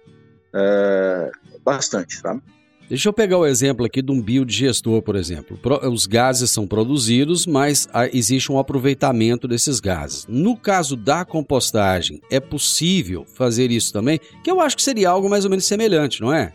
é, 0.55 1.31
bastante, 1.65 2.23
tá? 2.23 2.41
Deixa 2.89 3.09
eu 3.09 3.13
pegar 3.13 3.39
o 3.39 3.47
exemplo 3.47 3.87
aqui 3.87 4.03
de 4.03 4.13
um 4.13 4.21
biodigestor, 4.21 5.01
por 5.01 5.17
exemplo. 5.17 5.59
Os 5.91 6.05
gases 6.05 6.51
são 6.51 6.67
produzidos, 6.67 7.47
mas 7.47 7.89
existe 8.13 8.53
um 8.53 8.59
aproveitamento 8.59 9.49
desses 9.49 9.81
gases. 9.81 10.27
No 10.29 10.57
caso 10.59 10.95
da 10.95 11.25
compostagem, 11.25 12.21
é 12.31 12.39
possível 12.39 13.25
fazer 13.25 13.71
isso 13.71 13.95
também? 13.95 14.21
Que 14.45 14.51
eu 14.51 14.61
acho 14.61 14.77
que 14.77 14.83
seria 14.83 15.09
algo 15.09 15.31
mais 15.31 15.45
ou 15.45 15.51
menos 15.51 15.65
semelhante, 15.65 16.21
não 16.21 16.35
é? 16.35 16.53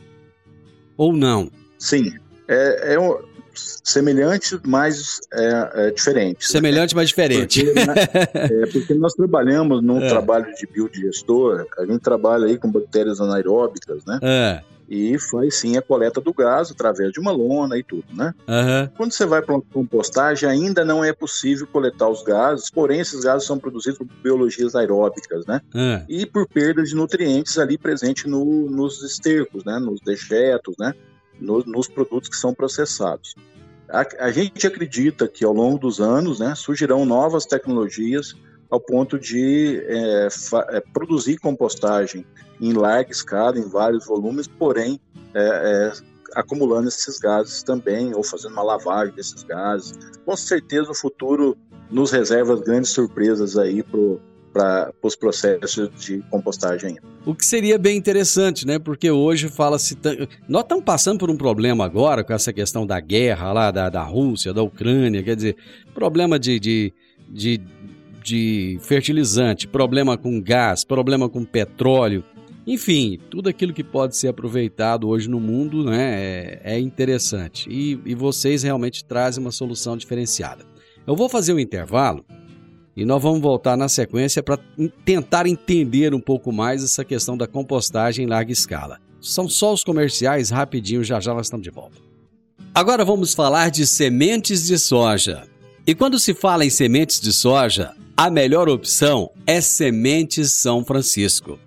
Ou 0.95 1.11
não? 1.11 1.49
Sim. 1.79 2.13
É, 2.47 2.93
é 2.93 2.99
um, 2.99 3.17
semelhante, 3.83 4.59
mas 4.65 5.19
é, 5.33 5.87
é 5.87 5.91
diferente. 5.91 6.39
Né? 6.39 6.47
Semelhante, 6.47 6.95
né? 6.95 7.01
mas 7.01 7.09
diferente. 7.09 7.63
Porque, 7.63 7.85
né, 7.85 7.93
é, 8.63 8.65
porque 8.67 8.93
nós 8.93 9.13
trabalhamos 9.13 9.81
num 9.83 10.01
é. 10.01 10.07
trabalho 10.07 10.53
de 10.55 10.67
biodigestor, 10.67 11.65
a 11.77 11.85
gente 11.85 11.99
trabalha 11.99 12.47
aí 12.47 12.57
com 12.57 12.71
bactérias 12.71 13.19
anaeróbicas, 13.21 14.03
né? 14.05 14.19
É. 14.21 14.61
E 14.89 15.19
faz 15.19 15.55
sim 15.55 15.75
a 15.75 15.81
coleta 15.81 16.21
do 16.21 16.33
gás 16.33 16.71
através 16.71 17.11
de 17.11 17.19
uma 17.19 17.31
lona 17.31 17.77
e 17.77 17.83
tudo, 17.83 18.05
né? 18.13 18.33
Uhum. 18.47 18.89
Quando 18.95 19.11
você 19.11 19.25
vai 19.25 19.41
para 19.41 19.55
uma 19.55 19.61
compostagem, 19.61 20.47
ainda 20.47 20.85
não 20.85 21.03
é 21.03 21.11
possível 21.11 21.67
coletar 21.67 22.07
os 22.07 22.23
gases, 22.23 22.69
porém 22.69 23.01
esses 23.01 23.21
gases 23.21 23.45
são 23.45 23.59
produzidos 23.59 23.97
por 23.97 24.07
biologias 24.23 24.75
aeróbicas, 24.75 25.45
né? 25.45 25.59
Uhum. 25.75 26.05
E 26.07 26.25
por 26.25 26.47
perda 26.47 26.83
de 26.83 26.95
nutrientes 26.95 27.57
ali 27.57 27.77
presente 27.77 28.29
no, 28.29 28.45
nos 28.69 29.03
estercos, 29.03 29.65
né? 29.65 29.77
Nos 29.77 29.99
dejetos, 29.99 30.75
né? 30.79 30.93
No, 31.39 31.63
nos 31.65 31.87
produtos 31.87 32.29
que 32.29 32.35
são 32.35 32.53
processados. 32.53 33.35
A, 33.89 34.05
a, 34.25 34.31
gente 34.31 34.67
acredita 34.67 35.27
que 35.27 35.45
ao 35.45 35.53
longo 35.53 35.77
dos 35.77 36.01
anos 36.01 36.39
né, 36.39 36.53
surgirão 36.55 37.05
novas 37.05 37.45
tecnologias 37.45 38.35
ao 38.69 38.81
ponto 38.81 39.17
de 39.17 39.81
é, 39.87 40.27
é, 40.71 40.81
produzir 40.91 41.37
compostagem 41.37 42.25
em 42.59 42.73
larga 42.73 43.11
escala, 43.11 43.57
em 43.57 43.69
vários 43.69 44.05
volumes, 44.05 44.47
porém 44.47 44.99
é, 45.33 45.39
é, 45.41 45.93
acumulando 46.35 46.89
esses 46.89 47.17
gases 47.17 47.63
também, 47.63 48.13
ou 48.13 48.23
fazendo 48.23 48.53
uma 48.53 48.63
lavagem 48.63 49.15
desses 49.15 49.43
gases. 49.43 49.97
Com 50.25 50.35
certeza 50.35 50.91
o 50.91 50.95
futuro 50.95 51.57
nos 51.89 52.11
reserva 52.11 52.55
grandes 52.57 52.91
surpresas 52.91 53.57
aí 53.57 53.81
para 53.81 53.99
os 55.01 55.15
processos 55.15 55.89
de 55.99 56.23
compostagem. 56.29 56.97
O 57.25 57.33
que 57.35 57.45
seria 57.45 57.77
bem 57.77 57.97
interessante, 57.97 58.65
né? 58.65 58.79
Porque 58.79 59.09
hoje 59.09 59.49
fala-se. 59.49 59.97
Nós 60.47 60.63
estamos 60.63 60.83
passando 60.83 61.19
por 61.19 61.29
um 61.29 61.37
problema 61.37 61.85
agora 61.85 62.23
com 62.23 62.33
essa 62.33 62.51
questão 62.53 62.85
da 62.85 62.99
guerra 62.99 63.51
lá 63.53 63.71
da, 63.71 63.89
da 63.89 64.03
Rússia, 64.03 64.53
da 64.53 64.61
Ucrânia, 64.61 65.23
quer 65.23 65.35
dizer, 65.35 65.55
problema 65.93 66.39
de, 66.39 66.59
de, 66.59 66.93
de, 67.29 67.61
de 68.23 68.79
fertilizante, 68.81 69.67
problema 69.67 70.17
com 70.17 70.41
gás, 70.41 70.83
problema 70.83 71.29
com 71.29 71.43
petróleo. 71.43 72.23
Enfim, 72.65 73.17
tudo 73.29 73.47
aquilo 73.47 73.71
que 73.71 73.83
pode 73.83 74.17
ser 74.17 74.27
aproveitado 74.27 75.07
hoje 75.07 75.29
no 75.29 75.39
mundo 75.39 75.85
né, 75.85 76.59
é, 76.63 76.73
é 76.75 76.79
interessante. 76.79 77.69
E, 77.69 77.97
e 78.05 78.13
vocês 78.13 78.63
realmente 78.63 79.05
trazem 79.05 79.41
uma 79.41 79.51
solução 79.51 79.95
diferenciada. 79.95 80.65
Eu 81.07 81.15
vou 81.15 81.29
fazer 81.29 81.53
um 81.53 81.59
intervalo 81.59 82.25
e 82.97 83.05
nós 83.05 83.21
vamos 83.21 83.41
voltar 83.41 83.77
na 83.77 83.87
sequência 83.87 84.41
para 84.41 84.57
tentar 85.05 85.45
entender 85.45 86.15
um 86.15 86.19
pouco 86.19 86.51
mais 86.51 86.83
essa 86.83 87.05
questão 87.05 87.37
da 87.37 87.45
compostagem 87.45 88.25
em 88.25 88.27
larga 88.27 88.51
escala. 88.51 88.99
São 89.21 89.47
só 89.47 89.71
os 89.71 89.83
comerciais, 89.83 90.49
rapidinho, 90.49 91.03
já 91.03 91.19
já 91.19 91.31
nós 91.31 91.45
estamos 91.45 91.63
de 91.63 91.69
volta. 91.69 91.99
Agora 92.73 93.05
vamos 93.05 93.35
falar 93.35 93.69
de 93.69 93.85
sementes 93.85 94.65
de 94.65 94.79
soja. 94.79 95.43
E 95.85 95.93
quando 95.93 96.17
se 96.17 96.33
fala 96.33 96.65
em 96.65 96.71
sementes 96.71 97.21
de 97.21 97.31
soja, 97.31 97.93
a 98.15 98.31
melhor 98.31 98.67
opção 98.67 99.29
é 99.45 99.61
Sementes 99.61 100.53
São 100.53 100.83
Francisco. 100.83 101.59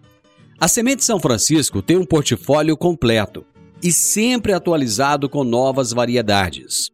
A 0.61 0.67
Semente 0.67 1.05
São 1.05 1.21
Francisco 1.21 1.81
tem 1.81 1.97
um 1.97 2.05
portfólio 2.05 2.77
completo 2.77 3.47
e 3.81 3.93
sempre 3.93 4.53
atualizado 4.53 5.29
com 5.29 5.45
novas 5.45 5.93
variedades. 5.93 6.91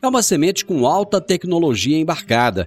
É 0.00 0.08
uma 0.08 0.22
semente 0.22 0.64
com 0.64 0.86
alta 0.86 1.20
tecnologia 1.20 1.98
embarcada 1.98 2.66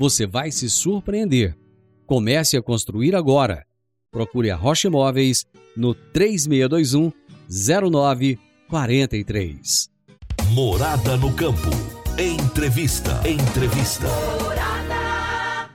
você 0.00 0.26
vai 0.26 0.50
se 0.50 0.68
surpreender. 0.70 1.54
Comece 2.06 2.56
a 2.56 2.62
construir 2.62 3.14
agora. 3.14 3.66
Procure 4.10 4.50
a 4.50 4.56
Rocha 4.56 4.88
Imóveis 4.88 5.44
no 5.76 5.94
3621 5.94 7.12
0943. 7.46 9.90
Morada 10.54 11.18
no 11.18 11.30
campo. 11.34 11.68
Entrevista. 12.18 13.20
Entrevista. 13.28 14.06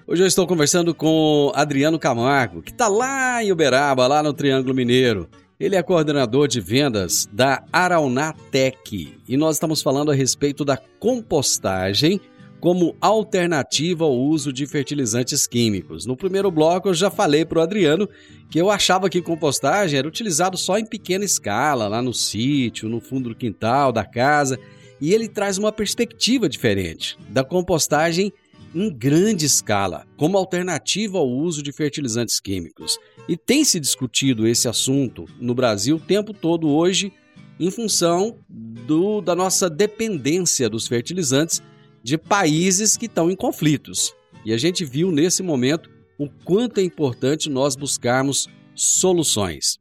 Hoje 0.07 0.23
eu 0.23 0.27
estou 0.27 0.47
conversando 0.47 0.95
com 0.95 1.51
Adriano 1.53 1.99
Camargo, 1.99 2.63
que 2.63 2.71
está 2.71 2.87
lá 2.87 3.43
em 3.43 3.51
Uberaba, 3.51 4.07
lá 4.07 4.23
no 4.23 4.33
Triângulo 4.33 4.73
Mineiro. 4.73 5.29
Ele 5.59 5.75
é 5.75 5.83
coordenador 5.83 6.47
de 6.47 6.59
vendas 6.59 7.29
da 7.31 7.63
Araunatec 7.71 9.19
e 9.27 9.37
nós 9.37 9.57
estamos 9.57 9.83
falando 9.83 10.09
a 10.09 10.15
respeito 10.15 10.65
da 10.65 10.77
compostagem 10.99 12.19
como 12.65 12.95
alternativa 12.99 14.05
ao 14.05 14.19
uso 14.19 14.51
de 14.51 14.65
fertilizantes 14.65 15.45
químicos. 15.45 16.07
No 16.07 16.17
primeiro 16.17 16.49
bloco 16.49 16.89
eu 16.89 16.95
já 16.95 17.11
falei 17.11 17.45
para 17.45 17.59
o 17.59 17.61
Adriano 17.61 18.09
que 18.49 18.59
eu 18.59 18.71
achava 18.71 19.07
que 19.07 19.21
compostagem 19.21 19.99
era 19.99 20.07
utilizado 20.07 20.57
só 20.57 20.79
em 20.79 20.83
pequena 20.83 21.23
escala, 21.23 21.87
lá 21.87 22.01
no 22.01 22.11
sítio, 22.11 22.89
no 22.89 22.99
fundo 22.99 23.29
do 23.29 23.35
quintal 23.35 23.91
da 23.91 24.03
casa, 24.03 24.59
e 24.99 25.13
ele 25.13 25.27
traz 25.27 25.59
uma 25.59 25.71
perspectiva 25.71 26.49
diferente 26.49 27.15
da 27.29 27.43
compostagem 27.43 28.33
em 28.73 28.91
grande 28.91 29.45
escala, 29.45 30.03
como 30.17 30.35
alternativa 30.35 31.19
ao 31.19 31.29
uso 31.29 31.61
de 31.61 31.71
fertilizantes 31.71 32.39
químicos. 32.39 32.97
E 33.29 33.37
tem 33.37 33.63
se 33.63 33.79
discutido 33.79 34.47
esse 34.47 34.67
assunto 34.67 35.25
no 35.39 35.53
Brasil 35.53 35.97
o 35.97 35.99
tempo 35.99 36.33
todo 36.33 36.67
hoje, 36.67 37.13
em 37.59 37.69
função 37.69 38.39
do, 38.49 39.21
da 39.21 39.35
nossa 39.35 39.69
dependência 39.69 40.67
dos 40.67 40.87
fertilizantes 40.87 41.61
de 42.05 42.19
países 42.19 42.95
que 42.95 43.07
estão 43.07 43.31
em 43.31 43.35
conflitos. 43.35 44.13
E 44.45 44.53
a 44.53 44.57
gente 44.57 44.85
viu 44.85 45.11
nesse 45.11 45.41
momento 45.41 45.89
o 46.19 46.29
quanto 46.29 46.79
é 46.79 46.83
importante 46.83 47.49
nós 47.49 47.75
buscarmos 47.75 48.47
soluções. 48.75 49.79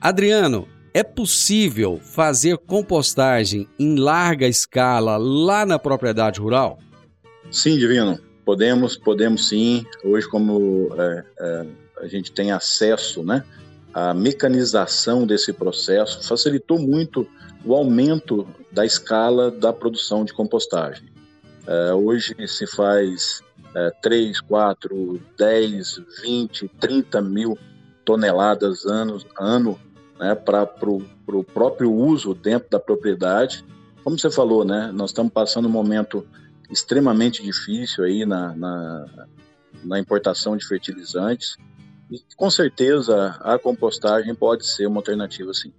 Adriano, 0.00 0.68
é 0.94 1.02
possível 1.02 1.98
fazer 2.00 2.58
compostagem 2.58 3.68
em 3.76 3.96
larga 3.96 4.46
escala 4.46 5.16
lá 5.16 5.66
na 5.66 5.80
propriedade 5.80 6.38
rural? 6.38 6.78
Sim, 7.50 7.76
Divino. 7.76 8.20
Podemos, 8.44 8.96
podemos 8.96 9.48
sim. 9.48 9.84
Hoje, 10.04 10.28
como 10.28 10.94
é, 10.96 11.24
é, 11.40 11.66
a 12.02 12.06
gente 12.06 12.30
tem 12.30 12.52
acesso, 12.52 13.24
né, 13.24 13.44
à 13.92 14.14
mecanização 14.14 15.26
desse 15.26 15.52
processo, 15.52 16.24
facilitou 16.24 16.78
muito 16.78 17.26
o 17.64 17.74
aumento 17.74 18.46
da 18.70 18.86
escala 18.86 19.50
da 19.50 19.72
produção 19.72 20.24
de 20.24 20.32
compostagem. 20.32 21.11
É, 21.66 21.94
hoje 21.94 22.34
se 22.48 22.66
faz 22.66 23.42
é, 23.74 23.90
3, 24.02 24.40
4, 24.40 25.20
10, 25.38 26.00
20, 26.22 26.68
30 26.80 27.22
mil 27.22 27.58
toneladas 28.04 28.84
anos, 28.84 29.26
ano 29.38 29.78
né, 30.18 30.34
para 30.34 30.68
o 30.86 31.44
próprio 31.44 31.92
uso 31.92 32.34
dentro 32.34 32.68
da 32.70 32.80
propriedade. 32.80 33.64
Como 34.02 34.18
você 34.18 34.30
falou, 34.30 34.64
né, 34.64 34.90
nós 34.92 35.10
estamos 35.10 35.32
passando 35.32 35.68
um 35.68 35.70
momento 35.70 36.26
extremamente 36.70 37.42
difícil 37.42 38.04
aí 38.04 38.24
na, 38.24 38.54
na, 38.54 39.28
na 39.84 39.98
importação 39.98 40.56
de 40.56 40.66
fertilizantes 40.66 41.56
e 42.10 42.20
com 42.36 42.50
certeza 42.50 43.38
a 43.40 43.58
compostagem 43.58 44.34
pode 44.34 44.66
ser 44.66 44.86
uma 44.86 44.98
alternativa 44.98 45.52
sim. 45.54 45.72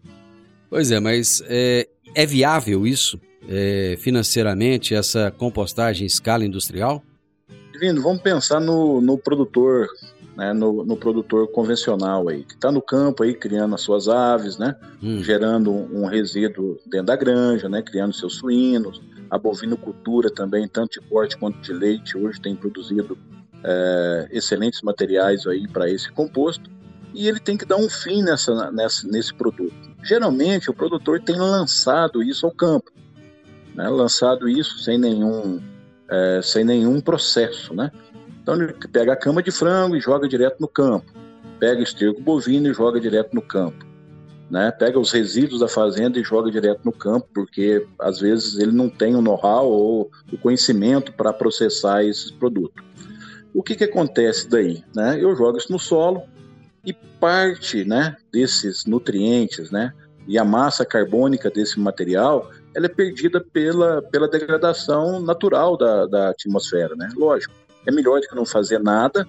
Pois 0.70 0.92
é, 0.92 1.00
mas 1.00 1.44
é, 1.48 1.88
é 2.16 2.26
viável 2.26 2.88
isso 2.88 3.20
é, 3.48 3.96
financeiramente, 4.00 4.96
essa 4.96 5.32
compostagem 5.32 6.04
em 6.04 6.08
escala 6.08 6.46
industrial? 6.46 7.04
Divino, 7.72 8.02
vamos 8.02 8.22
pensar 8.22 8.60
no, 8.60 9.02
no 9.02 9.18
produtor, 9.18 9.88
né, 10.38 10.54
no, 10.54 10.86
no, 10.86 10.96
produtor 10.96 11.48
convencional 11.52 12.30
aí, 12.30 12.44
que 12.44 12.54
está 12.54 12.72
no 12.72 12.82
campo 12.82 13.24
aí 13.24 13.34
criando 13.34 13.76
as 13.76 13.82
suas 13.82 14.08
aves, 14.08 14.58
né, 14.58 14.76
hum. 15.02 15.24
gerando 15.24 15.72
um, 15.72 16.04
um, 16.04 16.06
resíduo 16.06 16.80
dentro 16.86 17.08
da 17.08 17.16
granja, 17.16 17.68
né, 17.68 17.82
criando 17.82 18.14
seus 18.14 18.36
suínos, 18.36 19.02
a 19.30 19.38
bovinocultura 19.38 20.30
também, 20.30 20.68
tanto 20.68 21.00
de 21.00 21.08
corte 21.08 21.36
quanto 21.36 21.60
de 21.60 21.74
leite, 21.74 22.16
hoje 22.16 22.40
tem 22.40 22.56
produzido 22.56 23.18
é, 23.64 24.28
excelentes 24.32 24.82
materiais 24.82 25.48
aí 25.48 25.68
para 25.68 25.90
esse 25.90 26.12
composto 26.12 26.70
e 27.14 27.28
ele 27.28 27.40
tem 27.40 27.58
que 27.58 27.66
dar 27.66 27.78
um 27.78 27.90
fim 27.90 28.24
nessa, 28.24 28.72
nessa, 28.72 29.08
nesse 29.08 29.34
produto. 29.34 29.74
Geralmente 30.04 30.70
o 30.70 30.74
produtor 30.74 31.22
tem 31.22 31.38
lançado 31.38 32.22
isso 32.22 32.46
ao 32.46 32.52
campo, 32.52 32.92
né, 33.74 33.88
lançado 33.90 34.48
isso 34.48 34.80
sem 34.80 34.98
nenhum, 34.98 35.62
é, 36.10 36.42
sem 36.44 36.64
nenhum 36.64 37.02
processo. 37.02 37.74
Né? 37.74 37.92
Então 38.42 38.56
ele 38.56 38.74
pega 38.92 39.14
a 39.14 39.18
cama 39.18 39.42
de 39.42 39.52
frango 39.52 39.96
e 39.96 40.02
joga 40.02 40.28
direto 40.28 40.60
no 40.60 40.68
campo, 40.68 41.12
pega 41.60 41.82
esterco 41.82 42.22
bovino 42.22 42.70
e 42.70 42.74
joga 42.74 43.00
direto 43.00 43.34
no 43.34 43.42
campo. 43.42 43.86
Né? 44.50 44.72
Pega 44.72 45.00
os 45.00 45.12
resíduos 45.12 45.62
da 45.62 45.68
fazenda 45.68 46.20
e 46.20 46.24
joga 46.24 46.52
direto 46.52 46.82
no 46.84 46.92
campo, 46.92 47.28
porque 47.34 47.88
às 48.00 48.20
vezes 48.20 48.60
ele 48.60 48.72
não 48.72 48.90
tem 48.90 49.16
o 49.16 49.22
know-how 49.22 49.68
ou 49.68 50.12
o 50.32 50.38
conhecimento 50.38 51.12
para 51.14 51.34
processar 51.34 52.04
esses 52.04 52.30
produtos. 52.30 52.84
O 53.54 53.64
que, 53.64 53.76
que 53.76 53.84
acontece 53.84 54.48
daí? 54.50 54.84
Né? 54.96 55.18
Eu 55.22 55.36
jogo 55.36 55.58
isso 55.58 55.72
no 55.72 55.80
solo, 55.80 56.24
E 56.86 56.92
parte 56.92 57.86
né, 57.86 58.18
desses 58.32 58.86
nutrientes 58.86 59.72
né, 59.72 59.94
e 60.28 60.38
a 60.38 60.44
massa 60.44 60.86
carbônica 60.86 61.50
desse 61.50 61.80
material 61.80 62.52
ela 62.76 62.86
é 62.86 62.90
perdida 62.90 63.40
pela, 63.42 64.02
pela 64.02 64.28
degradação 64.28 65.20
natural 65.20 65.78
da, 65.78 66.06
da 66.06 66.30
atmosfera. 66.30 66.96
Né? 66.96 67.10
Lógico, 67.16 67.54
é 67.86 67.92
melhor 67.92 68.20
do 68.20 68.28
que 68.28 68.36
não 68.36 68.46
fazer 68.46 68.80
nada, 68.80 69.28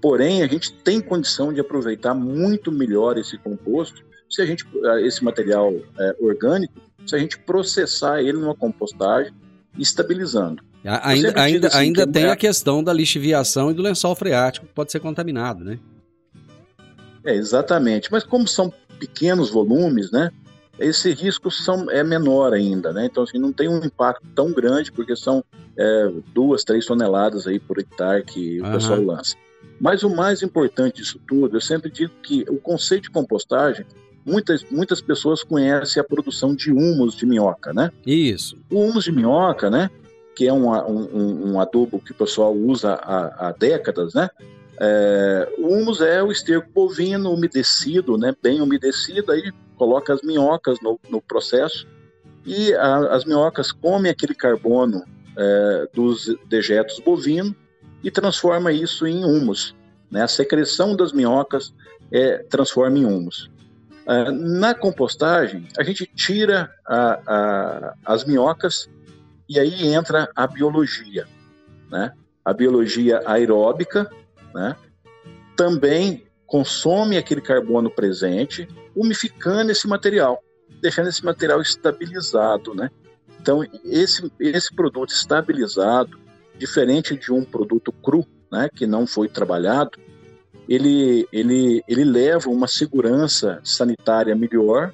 porém 0.00 0.42
a 0.42 0.46
gente 0.46 0.72
tem 0.72 1.00
condição 1.00 1.52
de 1.52 1.60
aproveitar 1.60 2.14
muito 2.14 2.72
melhor 2.72 3.18
esse 3.18 3.38
composto 3.38 4.04
se 4.28 4.42
a 4.42 4.46
gente 4.46 4.66
esse 5.04 5.22
material 5.22 5.72
é, 5.98 6.16
orgânico 6.18 6.74
se 7.06 7.14
a 7.14 7.18
gente 7.18 7.38
processar 7.38 8.20
ele 8.20 8.38
numa 8.38 8.54
compostagem 8.54 9.32
estabilizando. 9.78 10.62
Ainda, 10.84 11.40
ainda, 11.40 11.68
assim, 11.68 11.78
ainda 11.78 12.06
tem 12.06 12.24
é... 12.24 12.30
a 12.30 12.36
questão 12.36 12.82
da 12.82 12.92
lixiviação 12.92 13.70
e 13.70 13.74
do 13.74 13.82
lençol 13.82 14.14
freático 14.14 14.66
que 14.66 14.72
pode 14.72 14.92
ser 14.92 15.00
contaminado, 15.00 15.64
né? 15.64 15.78
É, 17.24 17.34
exatamente. 17.34 18.10
Mas 18.10 18.22
como 18.22 18.46
são 18.46 18.72
pequenos 18.98 19.50
volumes, 19.50 20.12
né? 20.12 20.30
Esse 20.78 21.12
risco 21.12 21.50
são, 21.50 21.90
é 21.90 22.04
menor 22.04 22.52
ainda, 22.52 22.92
né? 22.92 23.06
Então, 23.06 23.22
assim, 23.22 23.38
não 23.38 23.52
tem 23.52 23.68
um 23.68 23.78
impacto 23.84 24.26
tão 24.34 24.52
grande, 24.52 24.92
porque 24.92 25.16
são 25.16 25.42
é, 25.76 26.12
duas, 26.34 26.64
três 26.64 26.84
toneladas 26.84 27.46
aí 27.46 27.58
por 27.58 27.78
hectare 27.78 28.24
que 28.24 28.60
o 28.60 28.70
pessoal 28.72 29.02
lança. 29.02 29.36
Mas 29.80 30.02
o 30.02 30.10
mais 30.10 30.42
importante 30.42 30.96
disso 30.96 31.20
tudo, 31.26 31.56
eu 31.56 31.60
sempre 31.60 31.90
digo 31.90 32.12
que 32.22 32.44
o 32.48 32.58
conceito 32.58 33.04
de 33.04 33.10
compostagem 33.10 33.86
muitas, 34.26 34.64
muitas 34.70 35.00
pessoas 35.00 35.42
conhecem 35.42 36.00
a 36.00 36.04
produção 36.04 36.54
de 36.54 36.72
humus 36.72 37.14
de 37.14 37.24
minhoca, 37.24 37.72
né? 37.72 37.92
Isso. 38.04 38.58
O 38.70 38.80
humus 38.80 39.04
de 39.04 39.12
minhoca, 39.12 39.70
né? 39.70 39.88
Que 40.34 40.48
é 40.48 40.52
um, 40.52 40.68
um, 40.68 41.52
um 41.52 41.60
adubo 41.60 42.00
que 42.00 42.10
o 42.10 42.14
pessoal 42.14 42.54
usa 42.54 42.94
há, 42.94 43.48
há 43.48 43.52
décadas, 43.52 44.12
né? 44.14 44.28
É, 44.80 45.54
o 45.58 45.68
humus 45.68 46.00
é 46.00 46.22
o 46.22 46.30
esterco 46.30 46.68
bovino 46.72 47.32
umedecido, 47.32 48.16
né? 48.18 48.34
Bem 48.42 48.60
umedecido, 48.60 49.32
aí 49.32 49.52
coloca 49.76 50.12
as 50.12 50.22
minhocas 50.22 50.80
no, 50.80 50.98
no 51.08 51.20
processo 51.20 51.86
e 52.44 52.72
a, 52.74 53.14
as 53.14 53.24
minhocas 53.24 53.72
comem 53.72 54.10
aquele 54.10 54.34
carbono 54.34 55.04
é, 55.36 55.88
dos 55.92 56.34
dejetos 56.48 57.00
bovinos 57.00 57.54
e 58.02 58.10
transforma 58.10 58.72
isso 58.72 59.06
em 59.06 59.24
humus. 59.24 59.74
Né? 60.10 60.22
A 60.22 60.28
secreção 60.28 60.94
das 60.94 61.12
minhocas 61.12 61.74
é, 62.10 62.38
transforma 62.38 62.98
em 62.98 63.04
humus. 63.04 63.50
Uh, 64.06 64.30
na 64.30 64.72
compostagem, 64.72 65.66
a 65.76 65.82
gente 65.82 66.06
tira 66.14 66.72
a, 66.86 67.20
a, 67.26 67.94
as 68.04 68.24
minhocas 68.24 68.88
e 69.48 69.58
aí 69.58 69.88
entra 69.88 70.30
a 70.36 70.46
biologia, 70.46 71.26
né? 71.90 72.12
A 72.44 72.52
biologia 72.52 73.20
aeróbica, 73.26 74.08
né? 74.56 74.74
Também 75.54 76.26
consome 76.46 77.18
aquele 77.18 77.42
carbono 77.42 77.90
presente, 77.90 78.66
umificando 78.94 79.70
esse 79.70 79.86
material, 79.86 80.42
deixando 80.80 81.08
esse 81.08 81.24
material 81.24 81.60
estabilizado, 81.60 82.74
né? 82.74 82.90
Então, 83.40 83.62
esse, 83.84 84.32
esse 84.40 84.74
produto 84.74 85.10
estabilizado, 85.10 86.18
diferente 86.58 87.16
de 87.16 87.30
um 87.30 87.44
produto 87.44 87.92
cru, 87.92 88.26
né, 88.50 88.68
que 88.74 88.86
não 88.86 89.06
foi 89.06 89.28
trabalhado, 89.28 89.98
ele, 90.68 91.28
ele, 91.30 91.82
ele 91.86 92.04
leva 92.04 92.48
uma 92.48 92.66
segurança 92.66 93.60
sanitária 93.62 94.34
melhor, 94.34 94.92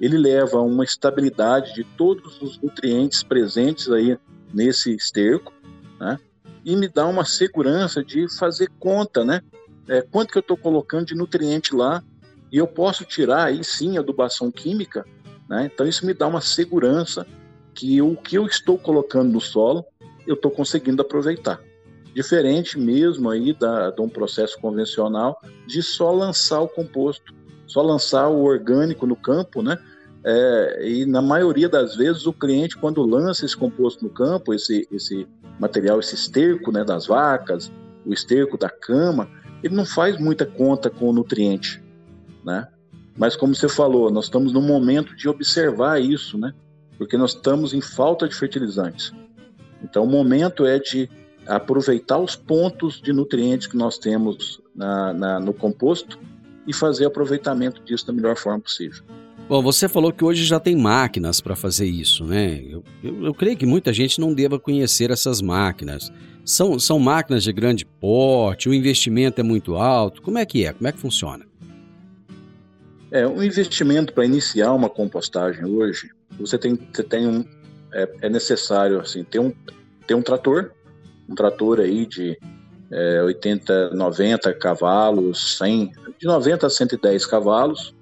ele 0.00 0.18
leva 0.18 0.60
uma 0.60 0.82
estabilidade 0.84 1.74
de 1.74 1.84
todos 1.84 2.42
os 2.42 2.60
nutrientes 2.60 3.22
presentes 3.22 3.90
aí 3.90 4.18
nesse 4.52 4.94
esterco, 4.94 5.52
né? 5.98 6.18
E 6.70 6.76
me 6.76 6.88
dá 6.88 7.04
uma 7.06 7.24
segurança 7.24 8.04
de 8.04 8.28
fazer 8.38 8.70
conta, 8.78 9.24
né? 9.24 9.42
É, 9.88 10.02
quanto 10.02 10.30
que 10.30 10.38
eu 10.38 10.40
estou 10.40 10.56
colocando 10.56 11.06
de 11.06 11.16
nutriente 11.16 11.74
lá 11.74 12.00
e 12.52 12.58
eu 12.58 12.66
posso 12.66 13.04
tirar 13.04 13.46
aí 13.46 13.64
sim 13.64 13.96
a 13.96 14.00
adubação 14.00 14.52
química, 14.52 15.04
né? 15.48 15.68
Então 15.72 15.84
isso 15.84 16.06
me 16.06 16.14
dá 16.14 16.28
uma 16.28 16.40
segurança 16.40 17.26
que 17.74 18.00
o 18.00 18.14
que 18.14 18.36
eu 18.36 18.46
estou 18.46 18.78
colocando 18.78 19.32
no 19.32 19.40
solo 19.40 19.84
eu 20.26 20.34
estou 20.34 20.50
conseguindo 20.50 21.02
aproveitar 21.02 21.60
diferente 22.14 22.78
mesmo 22.78 23.30
aí 23.30 23.52
da, 23.52 23.90
de 23.90 24.00
um 24.00 24.08
processo 24.08 24.58
convencional 24.60 25.40
de 25.66 25.82
só 25.82 26.12
lançar 26.12 26.60
o 26.60 26.68
composto, 26.68 27.34
só 27.66 27.82
lançar 27.82 28.28
o 28.28 28.44
orgânico 28.44 29.06
no 29.06 29.16
campo, 29.16 29.60
né? 29.60 29.76
É, 30.22 30.86
e 30.86 31.06
na 31.06 31.22
maioria 31.22 31.68
das 31.68 31.96
vezes 31.96 32.26
o 32.26 32.32
cliente 32.32 32.76
quando 32.76 33.02
lança 33.02 33.44
esse 33.44 33.56
composto 33.56 34.04
no 34.04 34.10
campo, 34.10 34.52
esse, 34.52 34.86
esse 34.92 35.26
material, 35.60 36.00
esse 36.00 36.14
esterco 36.14 36.72
né, 36.72 36.82
das 36.82 37.06
vacas, 37.06 37.70
o 38.04 38.12
esterco 38.12 38.56
da 38.56 38.70
cama, 38.70 39.28
ele 39.62 39.74
não 39.74 39.84
faz 39.84 40.18
muita 40.18 40.46
conta 40.46 40.88
com 40.88 41.10
o 41.10 41.12
nutriente, 41.12 41.82
né? 42.44 42.66
Mas 43.16 43.36
como 43.36 43.54
você 43.54 43.68
falou, 43.68 44.10
nós 44.10 44.24
estamos 44.24 44.52
no 44.52 44.62
momento 44.62 45.14
de 45.14 45.28
observar 45.28 46.00
isso, 46.00 46.38
né? 46.38 46.54
Porque 46.96 47.18
nós 47.18 47.34
estamos 47.34 47.74
em 47.74 47.80
falta 47.80 48.26
de 48.26 48.34
fertilizantes. 48.34 49.12
Então 49.82 50.04
o 50.04 50.06
momento 50.06 50.64
é 50.64 50.78
de 50.78 51.08
aproveitar 51.46 52.18
os 52.18 52.36
pontos 52.36 53.00
de 53.00 53.12
nutrientes 53.12 53.66
que 53.66 53.76
nós 53.76 53.98
temos 53.98 54.62
na, 54.74 55.12
na, 55.12 55.40
no 55.40 55.52
composto 55.52 56.18
e 56.66 56.72
fazer 56.72 57.06
aproveitamento 57.06 57.82
disso 57.82 58.06
da 58.06 58.12
melhor 58.12 58.36
forma 58.36 58.60
possível. 58.60 59.02
Bom, 59.50 59.60
você 59.60 59.88
falou 59.88 60.12
que 60.12 60.24
hoje 60.24 60.44
já 60.44 60.60
tem 60.60 60.76
máquinas 60.76 61.40
para 61.40 61.56
fazer 61.56 61.84
isso, 61.84 62.24
né? 62.24 62.62
Eu, 62.64 62.84
eu, 63.02 63.24
eu, 63.24 63.34
creio 63.34 63.56
que 63.56 63.66
muita 63.66 63.92
gente 63.92 64.20
não 64.20 64.32
deva 64.32 64.60
conhecer 64.60 65.10
essas 65.10 65.42
máquinas. 65.42 66.12
São, 66.44 66.78
são 66.78 67.00
máquinas 67.00 67.42
de 67.42 67.52
grande 67.52 67.84
porte, 67.84 68.68
o 68.68 68.72
investimento 68.72 69.40
é 69.40 69.42
muito 69.42 69.74
alto. 69.74 70.22
Como 70.22 70.38
é 70.38 70.46
que 70.46 70.64
é? 70.64 70.72
Como 70.72 70.86
é 70.86 70.92
que 70.92 71.00
funciona? 71.00 71.44
É, 73.10 73.26
um 73.26 73.42
investimento 73.42 74.12
para 74.12 74.24
iniciar 74.24 74.72
uma 74.72 74.88
compostagem 74.88 75.64
hoje, 75.64 76.10
você 76.38 76.56
tem, 76.56 76.78
você 76.92 77.02
tem 77.02 77.26
um, 77.26 77.44
é, 77.92 78.08
é 78.22 78.28
necessário 78.28 79.00
assim, 79.00 79.24
ter 79.24 79.40
um, 79.40 79.52
ter 80.06 80.14
um 80.14 80.22
trator, 80.22 80.70
um 81.28 81.34
trator 81.34 81.80
aí 81.80 82.06
de 82.06 82.38
é, 82.92 83.20
80, 83.24 83.96
90 83.96 84.54
cavalos, 84.54 85.58
100, 85.58 85.90
de 86.20 86.26
90 86.28 86.68
a 86.68 86.70
110 86.70 87.26
cavalos. 87.26 87.98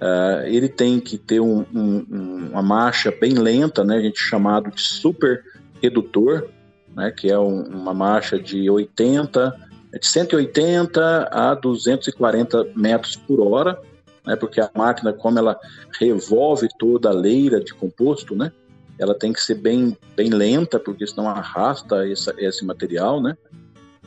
Uh, 0.00 0.46
ele 0.46 0.68
tem 0.68 1.00
que 1.00 1.18
ter 1.18 1.40
um, 1.40 1.64
um, 1.74 2.50
uma 2.52 2.62
marcha 2.62 3.10
bem 3.10 3.34
lenta, 3.34 3.82
né, 3.82 3.96
a 3.96 4.00
gente 4.00 4.20
chamado 4.20 4.70
de 4.70 4.80
super 4.80 5.44
redutor, 5.82 6.48
né, 6.94 7.10
que 7.10 7.30
é 7.30 7.38
um, 7.38 7.62
uma 7.64 7.92
marcha 7.92 8.38
de 8.38 8.70
80, 8.70 9.54
de 10.00 10.06
180 10.06 11.28
a 11.32 11.54
240 11.54 12.68
metros 12.76 13.16
por 13.16 13.40
hora, 13.40 13.80
né, 14.24 14.36
porque 14.36 14.60
a 14.60 14.70
máquina, 14.72 15.12
como 15.12 15.38
ela 15.38 15.58
revolve 15.98 16.68
toda 16.78 17.08
a 17.08 17.12
leira 17.12 17.60
de 17.60 17.74
composto, 17.74 18.36
né, 18.36 18.52
ela 18.98 19.14
tem 19.14 19.32
que 19.32 19.40
ser 19.40 19.54
bem, 19.54 19.96
bem 20.16 20.30
lenta, 20.30 20.78
porque 20.78 21.06
senão 21.06 21.28
arrasta 21.28 22.06
essa, 22.08 22.34
esse 22.36 22.64
material, 22.64 23.22
né? 23.22 23.36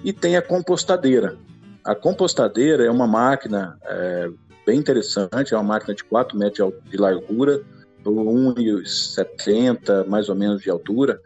E 0.03 0.11
tem 0.11 0.35
a 0.35 0.41
compostadeira. 0.41 1.37
A 1.83 1.95
compostadeira 1.95 2.85
é 2.85 2.91
uma 2.91 3.07
máquina 3.07 3.77
é, 3.85 4.29
bem 4.65 4.79
interessante, 4.79 5.53
é 5.53 5.57
uma 5.57 5.63
máquina 5.63 5.93
de 5.95 6.03
4 6.03 6.37
metros 6.37 6.73
de 6.89 6.97
largura, 6.97 7.61
por 8.03 8.13
1,70 8.13 10.07
mais 10.07 10.29
ou 10.29 10.35
menos 10.35 10.61
de 10.61 10.69
altura, 10.69 11.21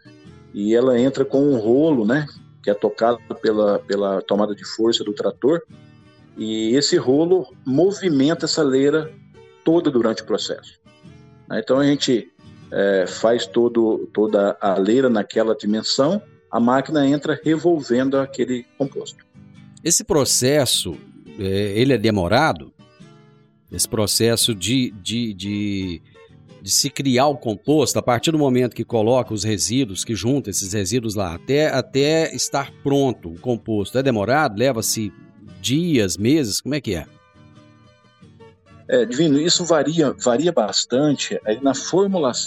e 0.54 0.76
ela 0.76 1.00
entra 1.00 1.24
com 1.24 1.42
um 1.42 1.58
rolo, 1.58 2.06
né? 2.06 2.26
Que 2.62 2.70
é 2.70 2.74
tocado 2.74 3.20
pela, 3.42 3.80
pela 3.80 4.22
tomada 4.22 4.56
de 4.56 4.66
força 4.66 5.04
do 5.04 5.14
trator, 5.14 5.62
e 6.38 6.76
esse 6.76 6.98
rolo 6.98 7.48
movimenta 7.66 8.46
essa 8.46 8.64
leira 8.64 9.12
toda 9.64 9.90
durante 9.90 10.22
o 10.22 10.26
processo. 10.26 10.80
Então 11.52 11.80
a 11.80 11.86
gente 11.86 12.30
é, 12.72 13.06
faz 13.08 13.46
todo, 13.46 14.10
toda 14.14 14.58
a 14.60 14.78
leira 14.78 15.10
naquela 15.10 15.56
dimensão, 15.56 16.22
a 16.52 16.60
máquina 16.60 17.08
entra 17.08 17.40
revolvendo 17.42 18.18
aquele 18.18 18.66
composto. 18.78 19.26
Esse 19.84 20.04
processo, 20.04 20.98
é, 21.40 21.80
ele 21.80 21.94
é 21.94 21.98
demorado? 21.98 22.74
Esse 23.72 23.88
processo 23.88 24.54
de, 24.54 24.92
de, 24.92 25.34
de, 25.34 26.02
de, 26.62 26.72
se 26.72 26.90
criar 26.90 27.28
o 27.28 27.38
composto, 27.38 27.98
a 28.00 28.02
partir 28.02 28.32
do 28.32 28.38
momento 28.38 28.76
que 28.76 28.86
coloca 28.86 29.34
os 29.34 29.44
resíduos, 29.44 30.06
que 30.06 30.16
junta 30.16 30.50
esses 30.50 30.72
resíduos 30.74 31.16
lá, 31.16 31.34
até, 31.34 31.68
até 31.68 32.34
estar 32.36 32.72
pronto 32.84 33.30
o 33.30 33.40
composto, 33.40 33.98
é 33.98 34.04
demorado? 34.04 34.58
Leva-se 34.58 35.12
dias, 35.60 36.18
meses? 36.18 36.62
Como 36.62 36.76
é 36.76 36.82
que 36.82 36.96
é? 36.96 37.06
É, 38.88 39.04
Divino, 39.04 39.40
isso 39.40 39.66
varia, 39.66 40.14
varia 40.14 40.52
bastante 40.52 41.40
aí 41.44 41.60
na 41.62 41.74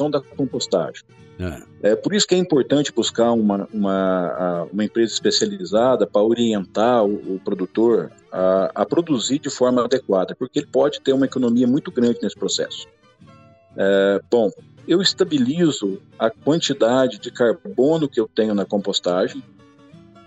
da 0.09 0.21
compostagem. 0.21 1.03
É. 1.41 1.93
é. 1.93 1.97
por 1.97 2.13
isso 2.15 2.27
que 2.27 2.35
é 2.35 2.39
importante 2.39 2.93
buscar 2.93 3.33
uma, 3.33 3.69
uma, 3.73 4.67
uma 4.73 4.85
empresa 4.85 5.13
especializada 5.13 6.07
para 6.07 6.23
orientar 6.23 7.05
o, 7.05 7.37
o 7.37 7.41
produtor 7.45 8.11
a, 8.33 8.73
a, 8.75 8.85
produzir 8.85 9.39
de 9.39 9.49
forma 9.49 9.85
adequada, 9.85 10.35
porque 10.35 10.59
ele 10.59 10.67
pode 10.67 11.01
ter 11.01 11.13
uma 11.13 11.27
economia 11.27 11.67
muito 11.67 11.93
grande 11.93 12.19
nesse 12.23 12.37
processo. 12.37 12.89
É, 13.77 14.21
bom, 14.29 14.51
eu 14.89 15.01
estabilizo 15.01 16.01
a 16.19 16.29
quantidade 16.29 17.19
de 17.19 17.31
carbono 17.31 18.09
que 18.09 18.19
eu 18.19 18.27
tenho 18.27 18.55
na 18.55 18.65
compostagem 18.65 19.43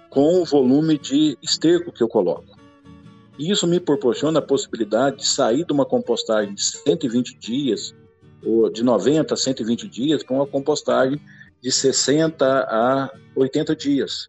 com 0.10 0.42
o 0.42 0.46
volume 0.46 0.98
de 0.98 1.38
esterco 1.42 1.92
que 1.92 2.04
eu 2.04 2.08
coloco. 2.08 2.46
Isso 3.40 3.66
me 3.66 3.80
proporciona 3.80 4.40
a 4.40 4.42
possibilidade 4.42 5.18
de 5.18 5.28
sair 5.28 5.66
de 5.66 5.74
uma 5.74 5.86
compostagem 5.86 6.54
de 6.54 6.64
120 6.64 7.38
dias, 7.38 7.96
de 8.74 8.84
90 8.84 9.34
a 9.34 9.38
120 9.38 9.88
dias, 9.88 10.24
para 10.24 10.36
uma 10.36 10.48
compostagem 10.48 11.20
de 11.62 11.72
60 11.72 12.46
a 12.46 13.12
80 13.36 13.76
dias. 13.76 14.28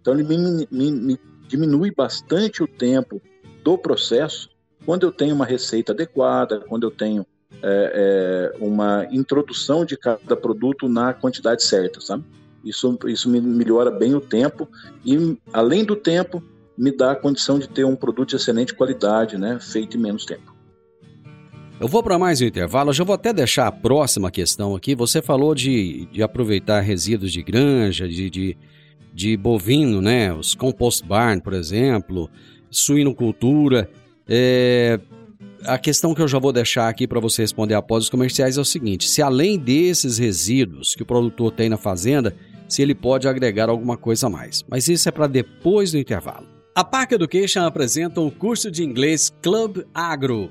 Então, 0.00 0.14
ele 0.14 0.22
me, 0.22 0.66
me, 0.70 0.90
me 0.90 1.18
diminui 1.46 1.90
bastante 1.90 2.62
o 2.62 2.66
tempo 2.66 3.20
do 3.62 3.76
processo 3.76 4.48
quando 4.84 5.04
eu 5.04 5.12
tenho 5.12 5.34
uma 5.34 5.44
receita 5.44 5.92
adequada, 5.92 6.60
quando 6.60 6.84
eu 6.84 6.90
tenho 6.90 7.26
é, 7.62 8.52
é, 8.54 8.64
uma 8.64 9.06
introdução 9.10 9.84
de 9.84 9.96
cada 9.96 10.36
produto 10.36 10.88
na 10.88 11.12
quantidade 11.12 11.62
certa, 11.62 12.00
sabe? 12.00 12.24
Isso, 12.64 12.98
isso 13.06 13.28
me 13.28 13.40
melhora 13.40 13.90
bem 13.90 14.14
o 14.14 14.20
tempo 14.20 14.68
e, 15.04 15.38
além 15.52 15.84
do 15.84 15.94
tempo, 15.94 16.42
me 16.76 16.90
dá 16.90 17.12
a 17.12 17.16
condição 17.16 17.58
de 17.58 17.68
ter 17.68 17.84
um 17.84 17.96
produto 17.96 18.30
de 18.30 18.36
excelente 18.36 18.74
qualidade, 18.74 19.36
né, 19.36 19.58
feito 19.60 19.96
em 19.96 20.00
menos 20.00 20.24
tempo. 20.24 20.54
Eu 21.80 21.86
vou 21.86 22.02
para 22.02 22.18
mais 22.18 22.40
um 22.40 22.44
intervalo, 22.44 22.90
eu 22.90 22.94
já 22.94 23.04
vou 23.04 23.14
até 23.14 23.32
deixar 23.32 23.68
a 23.68 23.72
próxima 23.72 24.32
questão 24.32 24.74
aqui. 24.74 24.96
Você 24.96 25.22
falou 25.22 25.54
de, 25.54 26.06
de 26.06 26.24
aproveitar 26.24 26.80
resíduos 26.80 27.32
de 27.32 27.40
granja, 27.40 28.08
de, 28.08 28.28
de, 28.28 28.56
de 29.14 29.36
bovino, 29.36 30.02
né? 30.02 30.32
Os 30.32 30.56
compost 30.56 31.06
barn, 31.06 31.40
por 31.40 31.52
exemplo, 31.52 32.28
suinocultura. 32.68 33.88
É, 34.26 34.98
a 35.64 35.78
questão 35.78 36.16
que 36.16 36.20
eu 36.20 36.26
já 36.26 36.40
vou 36.40 36.52
deixar 36.52 36.88
aqui 36.88 37.06
para 37.06 37.20
você 37.20 37.42
responder 37.42 37.74
após 37.74 38.04
os 38.04 38.10
comerciais 38.10 38.58
é 38.58 38.60
o 38.60 38.64
seguinte: 38.64 39.08
se 39.08 39.22
além 39.22 39.56
desses 39.56 40.18
resíduos 40.18 40.96
que 40.96 41.04
o 41.04 41.06
produtor 41.06 41.52
tem 41.52 41.68
na 41.68 41.76
fazenda, 41.76 42.34
se 42.68 42.82
ele 42.82 42.94
pode 42.94 43.28
agregar 43.28 43.68
alguma 43.68 43.96
coisa 43.96 44.26
a 44.26 44.30
mais. 44.30 44.64
Mas 44.68 44.88
isso 44.88 45.08
é 45.08 45.12
para 45.12 45.28
depois 45.28 45.92
do 45.92 45.98
intervalo. 45.98 46.48
A 46.74 46.82
Park 46.82 47.12
Education 47.12 47.60
apresenta 47.60 48.20
o 48.20 48.32
curso 48.32 48.68
de 48.68 48.82
inglês 48.82 49.32
Club 49.40 49.84
Agro 49.94 50.50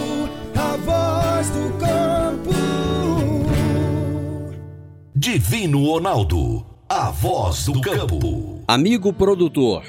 voz 1.41 1.49
do 1.49 1.73
campo. 1.79 2.51
Divino 5.15 5.85
Ronaldo, 5.85 6.63
a 6.87 7.09
voz 7.09 7.65
do 7.65 7.81
campo. 7.81 8.63
Amigo 8.67 9.11
produtor, 9.11 9.83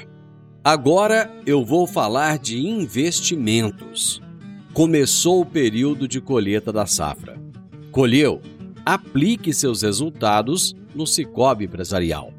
agora 0.63 1.31
eu 1.45 1.63
vou 1.63 1.85
falar 1.85 2.39
de 2.39 2.57
investimentos. 2.57 4.19
Começou 4.73 5.41
o 5.41 5.45
período 5.45 6.07
de 6.07 6.19
colheita 6.19 6.73
da 6.73 6.87
safra. 6.87 7.39
Colheu? 7.91 8.41
Aplique 8.83 9.53
seus 9.53 9.83
resultados 9.83 10.75
no 10.95 11.05
Cicobi 11.05 11.65
Empresarial. 11.65 12.33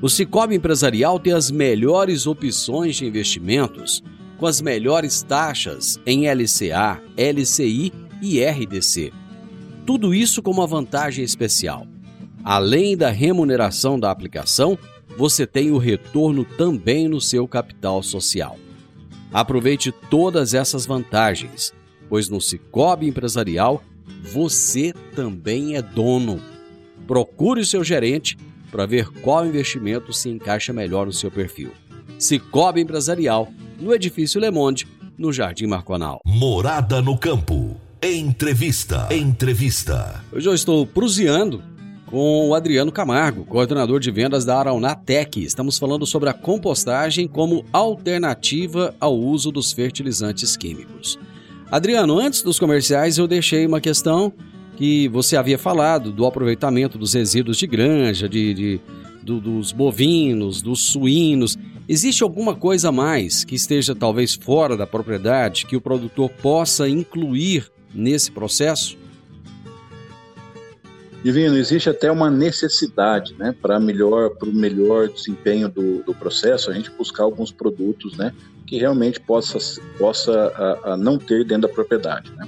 O 0.00 0.08
Cicobi 0.08 0.54
Empresarial 0.54 1.20
tem 1.20 1.34
as 1.34 1.50
melhores 1.50 2.26
opções 2.26 2.96
de 2.96 3.04
investimentos 3.04 4.02
com 4.38 4.46
as 4.46 4.62
melhores 4.62 5.22
taxas 5.22 6.00
em 6.06 6.26
LCA, 6.26 7.02
LCI 7.16 8.05
e 8.20 8.42
RDC. 8.44 9.12
Tudo 9.84 10.14
isso 10.14 10.42
com 10.42 10.50
uma 10.50 10.66
vantagem 10.66 11.24
especial. 11.24 11.86
Além 12.42 12.96
da 12.96 13.10
remuneração 13.10 13.98
da 13.98 14.10
aplicação, 14.10 14.78
você 15.16 15.46
tem 15.46 15.70
o 15.70 15.78
retorno 15.78 16.44
também 16.44 17.08
no 17.08 17.20
seu 17.20 17.46
capital 17.48 18.02
social. 18.02 18.58
Aproveite 19.32 19.92
todas 20.10 20.54
essas 20.54 20.86
vantagens, 20.86 21.72
pois 22.08 22.28
no 22.28 22.40
Cicobi 22.40 23.08
Empresarial 23.08 23.82
você 24.22 24.92
também 25.14 25.76
é 25.76 25.82
dono. 25.82 26.40
Procure 27.06 27.60
o 27.60 27.66
seu 27.66 27.82
gerente 27.82 28.36
para 28.70 28.86
ver 28.86 29.08
qual 29.20 29.46
investimento 29.46 30.12
se 30.12 30.28
encaixa 30.28 30.72
melhor 30.72 31.06
no 31.06 31.12
seu 31.12 31.30
perfil. 31.30 31.72
Cicobi 32.18 32.80
Empresarial, 32.80 33.48
no 33.78 33.94
Edifício 33.94 34.40
Le 34.40 34.50
Monde, 34.50 34.86
no 35.18 35.32
Jardim 35.32 35.66
Marconal. 35.66 36.20
Morada 36.24 37.00
no 37.00 37.16
Campo. 37.16 37.75
Entrevista. 38.02 39.08
Entrevista. 39.10 40.22
Hoje 40.30 40.46
eu 40.46 40.54
estou 40.54 40.86
prusiando 40.86 41.62
com 42.04 42.50
o 42.50 42.54
Adriano 42.54 42.92
Camargo, 42.92 43.46
coordenador 43.46 43.98
de 44.00 44.10
vendas 44.10 44.44
da 44.44 44.58
Araunatec. 44.58 45.42
Estamos 45.42 45.78
falando 45.78 46.04
sobre 46.04 46.28
a 46.28 46.34
compostagem 46.34 47.26
como 47.26 47.64
alternativa 47.72 48.94
ao 49.00 49.18
uso 49.18 49.50
dos 49.50 49.72
fertilizantes 49.72 50.58
químicos. 50.58 51.18
Adriano, 51.70 52.18
antes 52.18 52.42
dos 52.42 52.58
comerciais 52.58 53.16
eu 53.16 53.26
deixei 53.26 53.66
uma 53.66 53.80
questão 53.80 54.30
que 54.76 55.08
você 55.08 55.34
havia 55.34 55.58
falado 55.58 56.12
do 56.12 56.26
aproveitamento 56.26 56.98
dos 56.98 57.14
resíduos 57.14 57.56
de 57.56 57.66
granja, 57.66 58.28
de, 58.28 58.52
de 58.52 58.80
do, 59.22 59.40
dos 59.40 59.72
bovinos, 59.72 60.60
dos 60.60 60.84
suínos. 60.84 61.56
Existe 61.88 62.22
alguma 62.22 62.54
coisa 62.54 62.92
mais 62.92 63.42
que 63.42 63.54
esteja 63.54 63.94
talvez 63.94 64.34
fora 64.34 64.76
da 64.76 64.86
propriedade 64.86 65.64
que 65.64 65.76
o 65.76 65.80
produtor 65.80 66.28
possa 66.28 66.86
incluir 66.86 67.74
nesse 67.96 68.30
processo? 68.30 68.96
Divino, 71.24 71.56
existe 71.56 71.90
até 71.90 72.08
uma 72.12 72.30
necessidade, 72.30 73.34
né, 73.36 73.52
para 73.60 73.80
melhor, 73.80 74.30
para 74.30 74.48
o 74.48 74.52
melhor 74.52 75.08
desempenho 75.08 75.68
do, 75.68 76.02
do, 76.04 76.14
processo, 76.14 76.70
a 76.70 76.74
gente 76.74 76.88
buscar 76.92 77.24
alguns 77.24 77.50
produtos, 77.50 78.16
né, 78.16 78.32
que 78.64 78.78
realmente 78.78 79.18
possa, 79.18 79.58
possa 79.98 80.32
a, 80.84 80.92
a 80.92 80.96
não 80.96 81.18
ter 81.18 81.44
dentro 81.44 81.68
da 81.68 81.74
propriedade, 81.74 82.30
né. 82.36 82.46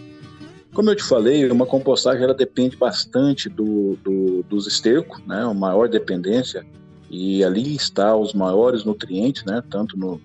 Como 0.73 0.91
eu 0.91 0.95
te 0.95 1.03
falei, 1.03 1.51
uma 1.51 1.67
compostagem 1.67 2.23
ela 2.23 2.35
depende 2.35 2.77
bastante 2.77 3.49
do, 3.49 3.99
do, 4.05 4.45
dos 4.45 4.69
estercos, 4.69 5.21
né, 5.27 5.43
a 5.43 5.53
maior 5.53 5.89
dependência, 5.89 6.65
e 7.11 7.43
ali 7.43 7.75
está 7.75 8.15
os 8.15 8.33
maiores 8.33 8.85
nutrientes, 8.85 9.45
né, 9.45 9.61
tanto 9.69 9.99
no, 9.99 10.21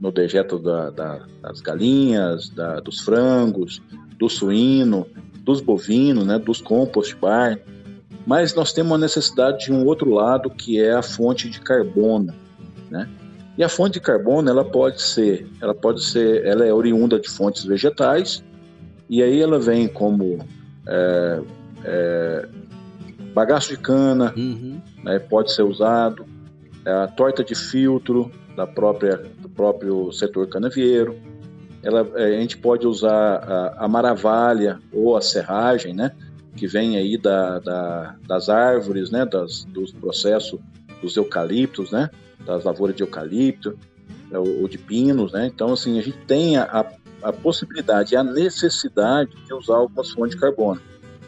no 0.00 0.12
dejeto 0.12 0.58
da, 0.58 0.90
da, 0.90 1.26
das 1.42 1.60
galinhas, 1.60 2.50
da, 2.50 2.80
dos 2.80 3.00
frangos, 3.00 3.82
do 4.16 4.28
suíno, 4.28 5.06
dos 5.42 5.60
bovinos, 5.60 6.26
né, 6.26 6.38
dos 6.38 6.60
compost 6.60 7.14
bar, 7.16 7.58
mas 8.26 8.54
nós 8.54 8.72
temos 8.72 8.92
uma 8.92 8.98
necessidade 8.98 9.66
de 9.66 9.72
um 9.72 9.84
outro 9.86 10.10
lado 10.10 10.50
que 10.50 10.80
é 10.80 10.92
a 10.92 11.02
fonte 11.02 11.48
de 11.48 11.60
carbono, 11.60 12.34
né? 12.90 13.08
E 13.56 13.64
a 13.64 13.68
fonte 13.68 13.94
de 13.94 14.00
carbono 14.00 14.48
ela 14.48 14.64
pode 14.64 15.02
ser, 15.02 15.48
ela 15.60 15.74
pode 15.74 16.04
ser, 16.04 16.44
ela 16.44 16.64
é 16.64 16.72
oriunda 16.72 17.18
de 17.18 17.28
fontes 17.28 17.64
vegetais 17.64 18.44
e 19.08 19.22
aí 19.22 19.40
ela 19.40 19.58
vem 19.58 19.88
como 19.88 20.38
é, 20.86 21.40
é, 21.84 22.48
bagaço 23.34 23.70
de 23.70 23.78
cana, 23.78 24.32
uhum. 24.36 24.80
né, 25.02 25.18
pode 25.18 25.52
ser 25.52 25.62
usado, 25.62 26.24
é 26.84 26.92
a 26.92 27.08
torta 27.08 27.42
de 27.42 27.54
filtro 27.54 28.30
da 28.54 28.66
própria 28.66 29.24
próprio 29.58 30.12
setor 30.12 30.46
canavieiro, 30.46 31.18
ela, 31.82 32.08
é, 32.14 32.36
a 32.36 32.40
gente 32.40 32.56
pode 32.56 32.86
usar 32.86 33.10
a, 33.10 33.84
a 33.84 33.88
maravalha 33.88 34.78
ou 34.92 35.16
a 35.16 35.20
serragem, 35.20 35.92
né? 35.92 36.12
Que 36.56 36.68
vem 36.68 36.96
aí 36.96 37.18
da, 37.18 37.58
da, 37.58 38.16
das 38.26 38.48
árvores, 38.48 39.10
né? 39.10 39.26
Das, 39.26 39.64
dos 39.64 39.92
processos 39.92 40.60
dos 41.02 41.16
eucaliptos, 41.16 41.90
né? 41.90 42.08
Das 42.46 42.62
lavouras 42.62 42.94
de 42.94 43.02
eucalipto 43.02 43.76
é, 44.30 44.38
ou, 44.38 44.68
de 44.68 44.78
pinos, 44.78 45.32
né? 45.32 45.50
Então, 45.52 45.72
assim, 45.72 45.98
a 45.98 46.02
gente 46.02 46.18
tem 46.18 46.56
a, 46.56 46.86
a 47.20 47.32
possibilidade 47.32 48.14
a 48.14 48.22
necessidade 48.22 49.30
de 49.44 49.52
usar 49.52 49.76
algumas 49.76 50.10
fontes 50.10 50.36
de 50.36 50.40
carbono. 50.40 50.80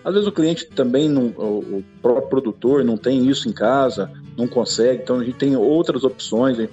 Às 0.05 0.15
vezes 0.15 0.29
o 0.29 0.33
cliente 0.33 0.67
também, 0.67 1.09
não, 1.09 1.27
o 1.27 1.85
próprio 2.01 2.29
produtor 2.29 2.83
não 2.83 2.97
tem 2.97 3.29
isso 3.29 3.49
em 3.49 3.53
casa, 3.53 4.11
não 4.37 4.49
consegue, 4.49 5.03
então 5.03 5.21
a 5.21 5.25
gente 5.25 5.37
tem 5.37 5.55
outras 5.57 6.05
opções, 6.05 6.59
a 6.59 6.63
gente 6.63 6.73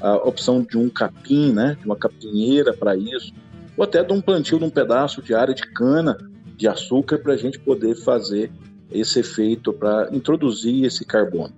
a 0.00 0.16
opção 0.16 0.62
de 0.62 0.76
um 0.76 0.88
capim, 0.88 1.52
né, 1.52 1.76
de 1.80 1.86
uma 1.86 1.96
capinheira 1.96 2.72
para 2.72 2.96
isso. 2.96 3.32
ou 3.76 3.84
até 3.84 4.02
de 4.02 4.12
um 4.12 4.20
plantio 4.20 4.58
de 4.58 4.64
um 4.64 4.70
pedaço 4.70 5.22
de 5.22 5.34
área 5.34 5.54
de 5.54 5.62
cana 5.72 6.16
de 6.56 6.66
açúcar 6.66 7.18
para 7.18 7.34
a 7.34 7.36
gente 7.36 7.58
poder 7.58 7.94
fazer 7.94 8.50
esse 8.90 9.20
efeito 9.20 9.72
para 9.72 10.08
introduzir 10.12 10.84
esse 10.84 11.04
carbono. 11.04 11.54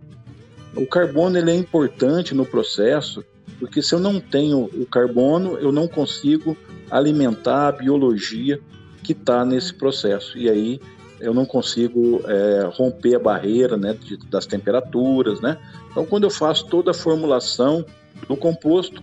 O 0.77 0.87
carbono 0.87 1.39
ele 1.39 1.51
é 1.51 1.55
importante 1.55 2.35
no 2.35 2.45
processo 2.45 3.25
porque 3.61 3.83
se 3.83 3.95
eu 3.95 4.01
não 4.01 4.19
tenho 4.19 4.71
o 4.73 4.87
carbono, 4.87 5.59
eu 5.59 5.71
não 5.71 5.87
consigo 5.87 6.57
alimentar 6.91 7.69
a 7.69 7.73
biologia 7.73 8.59
que 9.05 9.13
está 9.13 9.45
nesse 9.45 9.75
processo. 9.75 10.39
E 10.39 10.49
aí 10.49 10.81
eu 11.21 11.35
não 11.35 11.45
consigo 11.45 12.23
é, 12.27 12.69
romper 12.73 13.17
a 13.17 13.19
barreira 13.19 13.77
né, 13.77 13.95
de, 13.95 14.17
das 14.29 14.47
temperaturas. 14.47 15.41
Né? 15.43 15.59
Então, 15.91 16.07
quando 16.07 16.25
eu 16.25 16.31
faço 16.31 16.67
toda 16.67 16.91
a 16.93 16.95
formulação 16.95 17.85
do 18.29 18.37
composto, 18.37 19.03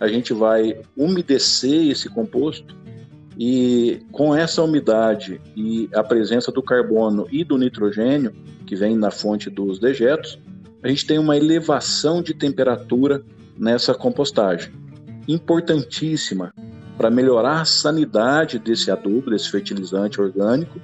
a 0.00 0.08
gente 0.08 0.32
vai 0.32 0.80
umedecer 0.96 1.90
esse 1.90 2.08
composto 2.08 2.76
e 3.38 4.00
com 4.10 4.34
essa 4.34 4.62
umidade 4.62 5.40
e 5.56 5.88
a 5.94 6.02
presença 6.02 6.50
do 6.50 6.62
carbono 6.62 7.26
e 7.30 7.44
do 7.44 7.56
nitrogênio 7.56 8.34
que 8.66 8.74
vem 8.74 8.96
na 8.96 9.10
fonte 9.10 9.48
dos 9.48 9.78
dejetos, 9.78 10.38
a 10.82 10.88
gente 10.88 11.06
tem 11.06 11.18
uma 11.18 11.36
elevação 11.36 12.22
de 12.22 12.34
temperatura 12.34 13.22
nessa 13.56 13.94
compostagem. 13.94 14.72
Importantíssima 15.26 16.52
para 16.96 17.10
melhorar 17.10 17.60
a 17.60 17.64
sanidade 17.64 18.58
desse 18.58 18.90
adubo, 18.90 19.30
desse 19.30 19.50
fertilizante 19.50 20.20
orgânico 20.20 20.80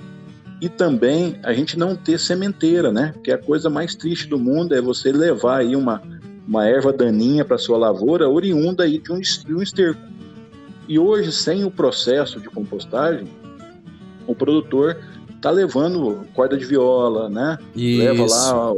e 0.61 0.68
também 0.68 1.38
a 1.42 1.53
gente 1.53 1.77
não 1.79 1.97
ter 1.97 2.18
sementeira, 2.18 2.92
né? 2.92 3.11
Porque 3.12 3.33
a 3.33 3.38
coisa 3.38 3.68
mais 3.68 3.94
triste 3.97 4.29
do 4.29 4.38
mundo 4.38 4.75
é 4.75 4.81
você 4.81 5.11
levar 5.11 5.59
aí 5.59 5.75
uma, 5.75 6.01
uma 6.46 6.66
erva 6.66 6.92
daninha 6.92 7.44
para 7.44 7.59
sua 7.59 7.78
lavoura 7.78 8.28
oriunda 8.28 8.85
aí 8.85 8.98
de 8.98 9.12
um, 9.12 9.20
de 9.20 9.54
um 9.54 9.62
esterco. 9.62 10.00
E 10.87 10.98
hoje, 10.98 11.33
sem 11.33 11.64
o 11.64 11.70
processo 11.70 12.38
de 12.38 12.48
compostagem, 12.48 13.26
o 14.26 14.35
produtor 14.35 14.98
está 15.35 15.50
levando 15.50 16.26
corda 16.35 16.57
de 16.57 16.64
viola, 16.64 17.28
né? 17.28 17.59
Isso. 17.76 18.02
Leva 18.02 18.26
lá 18.26 18.74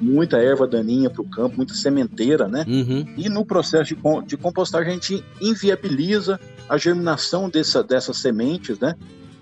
muita 0.00 0.38
erva 0.38 0.66
daninha 0.66 1.10
para 1.10 1.22
o 1.22 1.28
campo, 1.28 1.56
muita 1.56 1.74
sementeira, 1.74 2.48
né? 2.48 2.64
Uhum. 2.66 3.06
E 3.16 3.28
no 3.28 3.44
processo 3.44 3.94
de, 3.94 4.00
de 4.26 4.36
compostagem 4.36 4.88
a 4.88 4.92
gente 4.94 5.24
inviabiliza 5.40 6.40
a 6.68 6.78
germinação 6.78 7.48
dessa, 7.48 7.82
dessas 7.82 8.18
sementes, 8.18 8.78
né? 8.78 8.94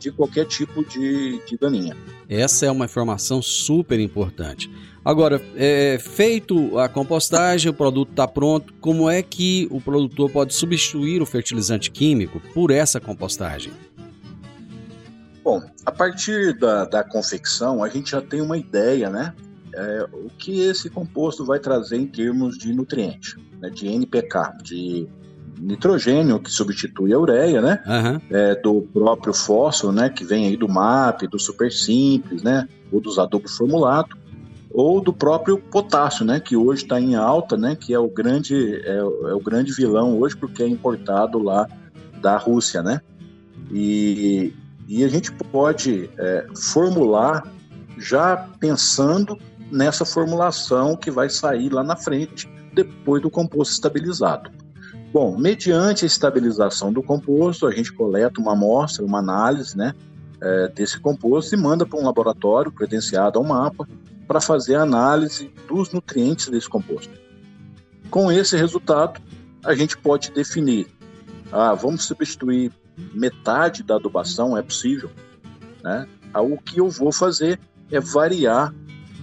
De 0.04 0.12
qualquer 0.12 0.44
tipo 0.44 0.84
de, 0.84 1.42
de 1.46 1.56
daninha. 1.56 1.96
Essa 2.28 2.66
é 2.66 2.70
uma 2.70 2.84
informação 2.84 3.40
super 3.40 3.98
importante. 3.98 4.70
Agora, 5.02 5.40
é, 5.56 5.98
feito 5.98 6.78
a 6.78 6.90
compostagem, 6.90 7.70
o 7.70 7.74
produto 7.74 8.10
está 8.10 8.28
pronto, 8.28 8.74
como 8.82 9.08
é 9.08 9.22
que 9.22 9.66
o 9.70 9.80
produtor 9.80 10.30
pode 10.30 10.52
substituir 10.54 11.22
o 11.22 11.26
fertilizante 11.26 11.90
químico 11.90 12.38
por 12.52 12.70
essa 12.70 13.00
compostagem? 13.00 13.72
Bom, 15.42 15.62
a 15.86 15.90
partir 15.90 16.52
da, 16.58 16.84
da 16.84 17.02
confecção, 17.02 17.82
a 17.82 17.88
gente 17.88 18.10
já 18.10 18.20
tem 18.20 18.42
uma 18.42 18.58
ideia, 18.58 19.08
né? 19.08 19.34
É, 19.74 20.06
o 20.12 20.28
que 20.36 20.60
esse 20.60 20.90
composto 20.90 21.46
vai 21.46 21.58
trazer 21.58 21.96
em 21.96 22.06
termos 22.06 22.58
de 22.58 22.74
nutriente, 22.74 23.38
né, 23.58 23.70
de 23.70 23.86
NPK, 23.86 24.62
de 24.62 25.08
nitrogênio, 25.58 26.40
que 26.40 26.50
substitui 26.50 27.12
a 27.12 27.18
ureia, 27.18 27.60
né? 27.60 27.82
Uhum. 27.86 28.20
É, 28.30 28.54
do 28.54 28.82
próprio 28.92 29.32
fósforo, 29.32 29.92
né? 29.92 30.08
Que 30.08 30.24
vem 30.24 30.46
aí 30.46 30.56
do 30.56 30.68
MAP, 30.68 31.22
do 31.22 31.38
Super 31.38 31.72
Simples, 31.72 32.42
né? 32.42 32.68
Ou 32.92 33.00
dos 33.00 33.18
adubos 33.18 33.56
formulados 33.56 34.24
ou 34.74 35.00
do 35.00 35.12
próprio 35.12 35.56
potássio, 35.56 36.24
né, 36.24 36.40
que 36.40 36.56
hoje 36.56 36.82
está 36.82 37.00
em 37.00 37.14
alta, 37.14 37.56
né, 37.56 37.76
que 37.76 37.94
é 37.94 37.98
o 37.98 38.08
grande 38.08 38.82
é, 38.84 38.96
é, 38.96 39.02
o 39.04 39.38
grande 39.38 39.72
vilão 39.72 40.18
hoje 40.18 40.36
porque 40.36 40.64
é 40.64 40.68
importado 40.68 41.38
lá 41.38 41.68
da 42.20 42.36
Rússia, 42.36 42.82
né, 42.82 43.00
e, 43.70 44.52
e 44.88 45.04
a 45.04 45.08
gente 45.08 45.30
pode 45.30 46.10
é, 46.18 46.46
formular 46.56 47.46
já 47.96 48.36
pensando 48.58 49.38
nessa 49.70 50.04
formulação 50.04 50.96
que 50.96 51.10
vai 51.10 51.28
sair 51.30 51.72
lá 51.72 51.84
na 51.84 51.94
frente 51.94 52.48
depois 52.74 53.22
do 53.22 53.30
composto 53.30 53.74
estabilizado. 53.74 54.50
Bom, 55.14 55.38
mediante 55.38 56.04
a 56.04 56.08
estabilização 56.08 56.92
do 56.92 57.00
composto, 57.00 57.68
a 57.68 57.70
gente 57.70 57.92
coleta 57.92 58.40
uma 58.40 58.54
amostra, 58.54 59.04
uma 59.04 59.20
análise, 59.20 59.78
né, 59.78 59.94
é, 60.42 60.66
desse 60.66 60.98
composto 60.98 61.54
e 61.54 61.56
manda 61.56 61.86
para 61.86 62.00
um 62.00 62.04
laboratório 62.04 62.72
credenciado 62.72 63.38
ao 63.38 63.44
mapa 63.44 63.86
para 64.26 64.40
fazer 64.40 64.74
a 64.74 64.82
análise 64.82 65.52
dos 65.68 65.92
nutrientes 65.92 66.48
desse 66.48 66.68
composto. 66.68 67.12
Com 68.10 68.32
esse 68.32 68.56
resultado, 68.56 69.20
a 69.64 69.72
gente 69.72 69.96
pode 69.96 70.32
definir: 70.32 70.88
ah, 71.52 71.74
vamos 71.74 72.06
substituir 72.06 72.72
metade 73.14 73.84
da 73.84 73.94
adubação, 73.94 74.58
é 74.58 74.62
possível. 74.62 75.12
Né? 75.84 76.08
Ah, 76.32 76.42
o 76.42 76.58
que 76.58 76.80
eu 76.80 76.90
vou 76.90 77.12
fazer 77.12 77.60
é 77.88 78.00
variar 78.00 78.74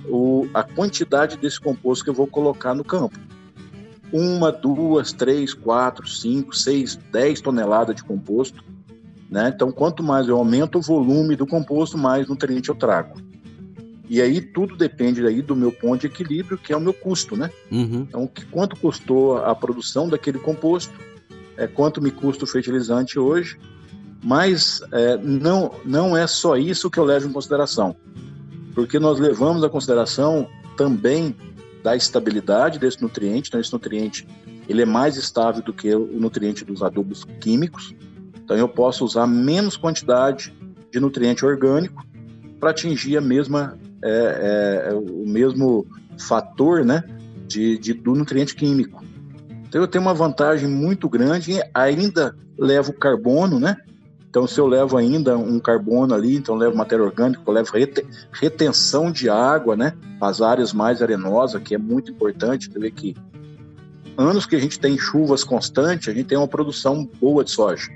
o, 0.05 0.47
a 0.53 0.63
quantidade 0.63 1.35
desse 1.35 1.59
composto 1.59 2.05
que 2.05 2.09
eu 2.09 2.15
vou 2.15 2.27
colocar 2.27 2.73
no 2.73 2.85
campo. 2.85 3.19
Uma, 4.11 4.51
duas, 4.51 5.13
três, 5.13 5.53
quatro, 5.53 6.07
cinco, 6.07 6.55
seis, 6.55 6.97
dez 7.11 7.39
toneladas 7.39 7.95
de 7.95 8.03
composto. 8.03 8.63
Né? 9.29 9.51
Então, 9.55 9.71
quanto 9.71 10.03
mais 10.03 10.27
eu 10.27 10.37
aumento 10.37 10.77
o 10.77 10.81
volume 10.81 11.35
do 11.35 11.47
composto, 11.47 11.97
mais 11.97 12.27
nutriente 12.27 12.69
eu 12.69 12.75
trago. 12.75 13.21
E 14.09 14.21
aí 14.21 14.41
tudo 14.41 14.75
depende 14.75 15.25
aí 15.25 15.41
do 15.41 15.55
meu 15.55 15.71
ponto 15.71 16.01
de 16.01 16.07
equilíbrio, 16.07 16.57
que 16.57 16.73
é 16.73 16.75
o 16.75 16.81
meu 16.81 16.93
custo, 16.93 17.37
né? 17.37 17.49
Uhum. 17.71 18.05
Então, 18.09 18.27
que, 18.27 18.43
quanto 18.45 18.75
custou 18.75 19.37
a 19.37 19.55
produção 19.55 20.09
daquele 20.09 20.37
composto, 20.37 20.91
é, 21.55 21.65
quanto 21.65 22.01
me 22.01 22.11
custa 22.11 22.43
o 22.43 22.47
fertilizante 22.47 23.17
hoje, 23.17 23.57
mas 24.21 24.81
é, 24.91 25.15
não, 25.15 25.71
não 25.85 26.17
é 26.17 26.27
só 26.27 26.57
isso 26.57 26.89
que 26.89 26.99
eu 26.99 27.05
levo 27.05 27.29
em 27.29 27.31
consideração, 27.31 27.95
porque 28.75 28.99
nós 28.99 29.17
levamos 29.17 29.63
a 29.63 29.69
consideração 29.69 30.45
também 30.75 31.33
da 31.83 31.95
estabilidade 31.95 32.79
desse 32.79 33.01
nutriente, 33.01 33.49
então 33.49 33.59
esse 33.59 33.73
nutriente 33.73 34.27
ele 34.67 34.81
é 34.81 34.85
mais 34.85 35.17
estável 35.17 35.61
do 35.61 35.73
que 35.73 35.93
o 35.93 36.19
nutriente 36.19 36.63
dos 36.63 36.83
adubos 36.83 37.25
químicos, 37.39 37.95
então 38.43 38.55
eu 38.55 38.67
posso 38.67 39.03
usar 39.03 39.27
menos 39.27 39.77
quantidade 39.77 40.53
de 40.91 40.99
nutriente 40.99 41.45
orgânico 41.45 42.05
para 42.59 42.71
atingir 42.71 43.17
a 43.17 43.21
mesma 43.21 43.77
é, 44.03 44.09
é, 44.09 44.91
é, 44.91 44.93
o 44.93 45.27
mesmo 45.27 45.85
fator 46.17 46.83
né, 46.83 47.03
de, 47.47 47.77
de, 47.77 47.93
do 47.93 48.15
nutriente 48.15 48.55
químico. 48.55 49.03
Então 49.67 49.79
eu 49.79 49.87
tenho 49.87 50.03
uma 50.03 50.13
vantagem 50.13 50.67
muito 50.67 51.07
grande, 51.07 51.61
ainda 51.73 52.35
levo 52.57 52.93
carbono, 52.93 53.59
né? 53.59 53.77
Então, 54.31 54.47
se 54.47 54.57
eu 54.57 54.65
levo 54.65 54.95
ainda 54.95 55.37
um 55.37 55.59
carbono 55.59 56.15
ali, 56.15 56.37
então 56.37 56.55
levo 56.55 56.77
matéria 56.77 57.03
orgânica, 57.03 57.41
eu 57.45 57.51
levo 57.51 57.69
retenção 58.31 59.11
de 59.11 59.29
água, 59.29 59.75
né? 59.75 59.91
As 60.21 60.41
áreas 60.41 60.71
mais 60.71 61.01
arenosas, 61.01 61.61
que 61.61 61.75
é 61.75 61.77
muito 61.77 62.13
importante. 62.13 62.71
Você 62.71 62.79
vê 62.79 62.89
que 62.89 63.13
anos 64.17 64.45
que 64.45 64.55
a 64.55 64.59
gente 64.59 64.79
tem 64.79 64.97
chuvas 64.97 65.43
constantes, 65.43 66.07
a 66.07 66.13
gente 66.13 66.27
tem 66.27 66.37
uma 66.37 66.47
produção 66.47 67.05
boa 67.19 67.43
de 67.43 67.51
soja. 67.51 67.91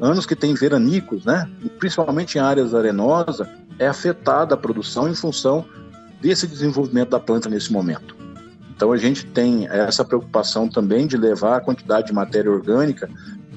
Anos 0.00 0.26
que 0.26 0.34
tem 0.34 0.54
veranicos, 0.54 1.24
né? 1.24 1.48
E 1.62 1.68
principalmente 1.68 2.36
em 2.36 2.40
áreas 2.40 2.74
arenosas, 2.74 3.46
é 3.78 3.86
afetada 3.86 4.56
a 4.56 4.58
produção 4.58 5.08
em 5.08 5.14
função 5.14 5.64
desse 6.20 6.48
desenvolvimento 6.48 7.10
da 7.10 7.20
planta 7.20 7.48
nesse 7.48 7.72
momento. 7.72 8.16
Então 8.74 8.90
a 8.90 8.96
gente 8.96 9.24
tem 9.24 9.68
essa 9.68 10.04
preocupação 10.04 10.68
também 10.68 11.06
de 11.06 11.16
levar 11.16 11.58
a 11.58 11.60
quantidade 11.60 12.08
de 12.08 12.12
matéria 12.12 12.50
orgânica 12.50 13.08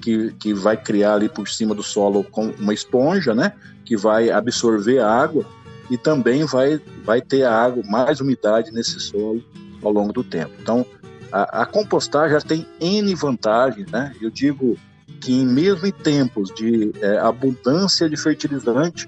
que, 0.02 0.32
que 0.34 0.54
vai 0.54 0.76
criar 0.76 1.14
ali 1.14 1.30
por 1.30 1.48
cima 1.48 1.76
do 1.76 1.84
solo 1.84 2.24
com 2.24 2.48
uma 2.60 2.74
esponja, 2.74 3.34
né? 3.34 3.54
Que 3.86 3.96
vai 3.96 4.30
absorver 4.30 5.00
a 5.00 5.10
água 5.10 5.46
e 5.90 5.98
também 5.98 6.46
vai, 6.46 6.82
vai 7.04 7.22
ter 7.22 7.44
a 7.44 7.54
água, 7.54 7.84
mais 7.86 8.20
umidade 8.20 8.72
nesse 8.72 9.00
solo 9.00 9.44
ao 9.82 9.92
longo 9.92 10.12
do 10.12 10.24
tempo. 10.24 10.52
Então 10.60 10.86
a, 11.32 11.62
a 11.62 11.66
compostagem 11.66 12.40
tem 12.42 12.66
N 12.80 13.16
vantagens, 13.16 13.90
né? 13.92 14.14
Eu 14.22 14.30
digo 14.30 14.78
que 15.22 15.46
mesmo 15.46 15.86
em 15.86 15.92
tempos 15.92 16.54
de 16.54 16.92
é, 17.00 17.18
abundância 17.20 18.10
de 18.10 18.18
fertilizante, 18.18 19.08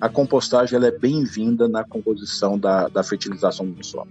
a 0.00 0.08
compostagem 0.08 0.76
ela 0.76 0.86
é 0.86 0.90
bem-vinda 0.90 1.68
na 1.68 1.82
composição 1.82 2.58
da, 2.58 2.88
da 2.88 3.02
fertilização 3.02 3.68
do 3.68 3.84
solo. 3.84 4.08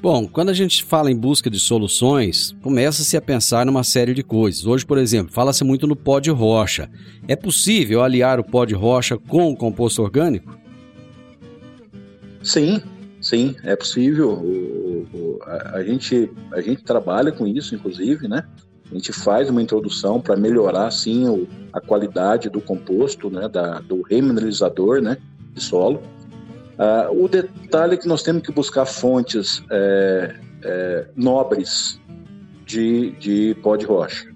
Bom, 0.00 0.28
quando 0.28 0.50
a 0.50 0.54
gente 0.54 0.84
fala 0.84 1.10
em 1.10 1.16
busca 1.16 1.48
de 1.48 1.58
soluções, 1.58 2.54
começa-se 2.62 3.16
a 3.16 3.22
pensar 3.22 3.64
numa 3.64 3.82
série 3.82 4.12
de 4.12 4.22
coisas. 4.22 4.66
Hoje, 4.66 4.84
por 4.84 4.98
exemplo, 4.98 5.32
fala-se 5.32 5.64
muito 5.64 5.86
no 5.86 5.96
pó 5.96 6.20
de 6.20 6.30
rocha. 6.30 6.90
É 7.26 7.34
possível 7.34 8.02
aliar 8.02 8.38
o 8.38 8.44
pó 8.44 8.64
de 8.64 8.74
rocha 8.74 9.16
com 9.16 9.50
o 9.50 9.56
composto 9.56 10.02
orgânico? 10.02 10.58
Sim, 12.42 12.82
sim, 13.20 13.56
é 13.64 13.74
possível. 13.74 14.32
O, 14.32 15.06
o, 15.14 15.38
a, 15.42 15.76
a, 15.76 15.82
gente, 15.82 16.30
a 16.52 16.60
gente 16.60 16.84
trabalha 16.84 17.32
com 17.32 17.46
isso, 17.46 17.74
inclusive, 17.74 18.28
né? 18.28 18.44
A 18.90 18.94
gente 18.94 19.12
faz 19.12 19.48
uma 19.48 19.62
introdução 19.62 20.20
para 20.20 20.36
melhorar, 20.36 20.90
sim, 20.90 21.26
o, 21.26 21.48
a 21.72 21.80
qualidade 21.80 22.50
do 22.50 22.60
composto, 22.60 23.30
né, 23.30 23.48
da, 23.48 23.80
do 23.80 24.02
remineralizador 24.02 25.00
né, 25.00 25.16
de 25.52 25.60
solo. 25.62 26.02
Uh, 26.74 27.24
o 27.24 27.28
detalhe 27.28 27.94
é 27.94 27.96
que 27.96 28.08
nós 28.08 28.22
temos 28.22 28.42
que 28.42 28.50
buscar 28.50 28.84
fontes 28.84 29.62
é, 29.70 30.34
é, 30.62 31.06
nobres 31.14 32.00
de, 32.66 33.12
de 33.12 33.56
pó 33.62 33.76
de 33.76 33.86
rocha. 33.86 34.26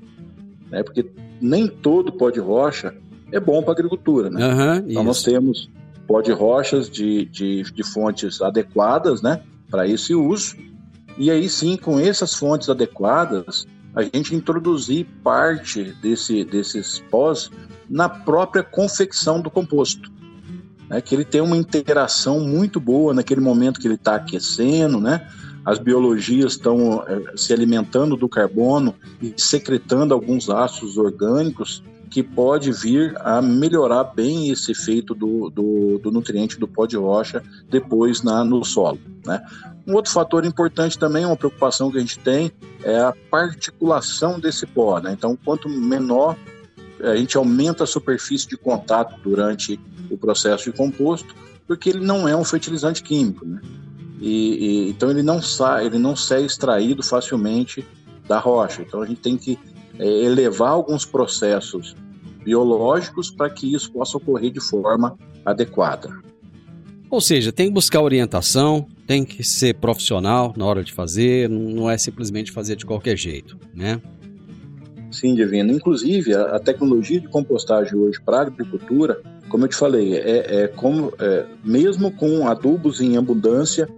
Né, 0.71 0.83
porque 0.83 1.11
nem 1.41 1.67
todo 1.67 2.13
pó 2.13 2.31
de 2.31 2.39
rocha 2.39 2.95
é 3.33 3.41
bom 3.41 3.63
para 3.63 3.73
a 3.73 3.75
agricultura, 3.75 4.31
né? 4.31 4.47
Uhum, 4.47 4.77
então 4.77 4.89
isso. 4.89 5.05
nós 5.05 5.23
temos 5.23 5.71
pó 6.07 6.21
de 6.21 6.33
rochas 6.33 6.89
de, 6.89 7.25
de, 7.27 7.63
de 7.63 7.83
fontes 7.83 8.41
adequadas, 8.41 9.21
né? 9.21 9.43
Para 9.71 9.87
esse 9.87 10.15
uso. 10.15 10.57
E 11.17 11.31
aí 11.31 11.49
sim, 11.49 11.77
com 11.77 11.99
essas 11.99 12.35
fontes 12.35 12.69
adequadas, 12.69 13.67
a 13.95 14.03
gente 14.03 14.35
introduzir 14.35 15.07
parte 15.25 15.93
desse, 16.01 16.45
desses 16.45 17.01
pós 17.11 17.51
na 17.89 18.09
própria 18.09 18.63
confecção 18.63 19.41
do 19.41 19.51
composto. 19.51 20.18
Né, 20.89 21.01
que 21.01 21.15
ele 21.15 21.25
tem 21.25 21.41
uma 21.41 21.57
interação 21.57 22.41
muito 22.41 22.81
boa 22.81 23.13
naquele 23.13 23.41
momento 23.41 23.79
que 23.79 23.87
ele 23.87 23.95
está 23.95 24.17
aquecendo, 24.17 25.01
né? 25.01 25.27
As 25.65 25.79
biologias 25.79 26.53
estão 26.53 27.05
é, 27.07 27.37
se 27.37 27.53
alimentando 27.53 28.17
do 28.17 28.29
carbono 28.29 28.95
e 29.21 29.35
secretando 29.37 30.15
alguns 30.15 30.49
ácidos 30.49 30.97
orgânicos 30.97 31.83
que 32.09 32.23
pode 32.23 32.73
vir 32.73 33.15
a 33.21 33.41
melhorar 33.43 34.05
bem 34.05 34.51
esse 34.51 34.73
efeito 34.73 35.15
do, 35.15 35.51
do, 35.51 35.99
do 35.99 36.11
nutriente 36.11 36.59
do 36.59 36.67
pó 36.67 36.87
de 36.87 36.97
rocha 36.97 37.43
depois 37.69 38.23
na, 38.23 38.43
no 38.43 38.65
solo. 38.65 38.99
Né? 39.27 39.41
Um 39.87 39.95
outro 39.95 40.11
fator 40.11 40.45
importante 40.45 40.99
também, 40.99 41.25
uma 41.25 41.37
preocupação 41.37 41.91
que 41.91 41.99
a 41.99 42.01
gente 42.01 42.19
tem, 42.19 42.51
é 42.83 42.99
a 42.99 43.15
particulação 43.31 44.41
desse 44.41 44.67
pó. 44.67 44.99
Né? 45.01 45.13
Então, 45.13 45.37
quanto 45.45 45.69
menor 45.69 46.37
a 47.03 47.17
gente 47.17 47.37
aumenta 47.37 47.85
a 47.85 47.87
superfície 47.87 48.49
de 48.49 48.57
contato 48.57 49.21
durante 49.23 49.79
o 50.11 50.17
processo 50.17 50.71
de 50.71 50.77
composto, 50.77 51.35
porque 51.67 51.91
ele 51.91 52.01
não 52.01 52.29
é 52.29 52.37
um 52.37 52.45
fertilizante 52.45 53.03
químico, 53.03 53.45
né? 53.45 53.61
E, 54.21 54.87
e, 54.87 54.91
então 54.91 55.11
ele 55.11 55.23
não 55.23 55.41
sai, 55.41 55.87
ele 55.87 55.99
não 55.99 56.17
sai 56.17 56.45
extraído 56.45 57.03
facilmente 57.03 57.87
da 58.27 58.39
rocha. 58.39 58.83
Então 58.83 59.03
a 59.03 59.07
gente 59.07 59.21
tem 59.21 59.37
que 59.37 59.59
é, 59.99 60.07
elevar 60.07 60.71
alguns 60.71 61.05
processos 61.05 61.95
biológicos 62.45 63.31
para 63.31 63.49
que 63.51 63.73
isso 63.75 63.93
possa 63.93 64.17
ocorrer 64.17 64.51
de 64.51 64.61
forma 64.61 65.17
adequada. 65.45 66.11
Ou 67.11 67.21
seja, 67.21 67.53
tem 67.53 67.69
que 67.69 67.73
buscar 67.73 68.03
orientação, 68.03 68.87
tem 69.07 69.25
que 69.25 69.43
ser 69.43 69.75
profissional 69.77 70.53
na 70.57 70.65
hora 70.67 70.85
de 70.85 70.93
fazer, 70.93 71.49
não 71.49 71.89
é 71.89 71.97
simplesmente 71.97 72.53
fazer 72.53 72.77
de 72.77 72.85
qualquer 72.85 73.17
jeito, 73.17 73.57
né? 73.75 74.01
Sim, 75.11 75.35
Divino. 75.35 75.73
Inclusive, 75.73 76.35
a, 76.35 76.57
a 76.57 76.61
tecnologia 76.61 77.21
de 77.21 77.29
compostagem 77.29 77.95
hoje 77.95 78.21
para 78.21 78.39
a 78.39 78.43
agricultura, 78.43 79.21
como 79.49 79.65
eu 79.65 79.69
te 79.69 79.77
falei, 79.77 80.17
é, 80.17 80.63
é 80.63 80.69
como, 80.69 81.13
é, 81.19 81.47
mesmo 81.65 82.11
com 82.11 82.47
adubos 82.47 83.01
em 83.01 83.17
abundância, 83.17 83.89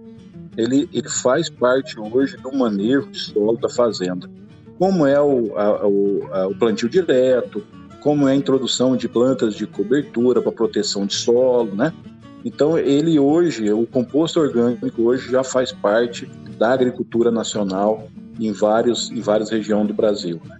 ele, 0.57 0.89
ele 0.93 1.09
faz 1.09 1.49
parte 1.49 1.99
hoje 1.99 2.37
do 2.37 2.51
manejo 2.51 3.07
de 3.07 3.19
solo 3.19 3.57
da 3.57 3.69
fazenda. 3.69 4.29
Como 4.77 5.05
é 5.05 5.19
o, 5.21 5.57
a, 5.57 5.87
o, 5.87 6.27
a, 6.31 6.47
o 6.47 6.55
plantio 6.55 6.89
direto, 6.89 7.63
como 8.01 8.27
é 8.27 8.31
a 8.31 8.35
introdução 8.35 8.95
de 8.95 9.07
plantas 9.07 9.55
de 9.55 9.67
cobertura 9.67 10.41
para 10.41 10.51
proteção 10.51 11.05
de 11.05 11.13
solo, 11.13 11.75
né? 11.75 11.93
Então, 12.43 12.77
ele 12.77 13.19
hoje, 13.19 13.71
o 13.71 13.85
composto 13.85 14.39
orgânico 14.39 15.03
hoje 15.03 15.29
já 15.31 15.43
faz 15.43 15.71
parte 15.71 16.25
da 16.57 16.73
agricultura 16.73 17.29
nacional 17.29 18.07
em, 18.39 18.51
vários, 18.51 19.11
em 19.11 19.21
várias 19.21 19.51
regiões 19.51 19.87
do 19.87 19.93
Brasil. 19.93 20.41
Né? 20.43 20.57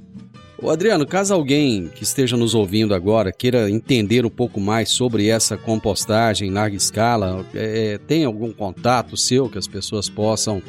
Ô 0.61 0.69
Adriano, 0.69 1.07
caso 1.07 1.33
alguém 1.33 1.87
que 1.87 2.03
esteja 2.03 2.37
nos 2.37 2.53
ouvindo 2.53 2.93
agora 2.93 3.31
queira 3.31 3.67
entender 3.67 4.27
um 4.27 4.29
pouco 4.29 4.59
mais 4.59 4.91
sobre 4.91 5.27
essa 5.27 5.57
compostagem 5.57 6.49
em 6.49 6.51
larga 6.51 6.75
escala, 6.75 7.43
é, 7.55 7.97
tem 8.05 8.25
algum 8.25 8.53
contato 8.53 9.17
seu 9.17 9.49
que 9.49 9.57
as 9.57 9.67
pessoas 9.67 10.07
possam 10.07 10.61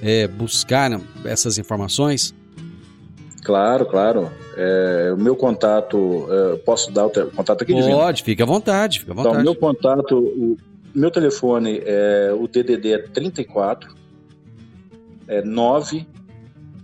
é, 0.00 0.28
buscar 0.28 0.92
essas 1.24 1.58
informações? 1.58 2.32
Claro, 3.42 3.84
claro. 3.86 4.30
É, 4.56 5.12
o 5.12 5.20
meu 5.20 5.34
contato, 5.34 6.28
é, 6.30 6.56
posso 6.58 6.92
dar 6.92 7.06
o 7.06 7.10
contato 7.10 7.62
aqui? 7.62 7.72
Pode, 7.72 8.22
fica 8.22 8.44
à 8.44 8.46
vontade, 8.46 9.00
fica 9.00 9.10
à 9.10 9.14
vontade. 9.16 9.34
Então, 9.34 9.44
meu 9.44 9.56
contato, 9.56 10.18
o 10.18 10.56
meu 10.94 11.10
telefone 11.10 11.82
é 11.84 12.32
o 12.32 12.46
DDD 12.46 12.92
é 12.92 12.98
34 12.98 13.92
é 15.26 15.42
9 15.42 16.06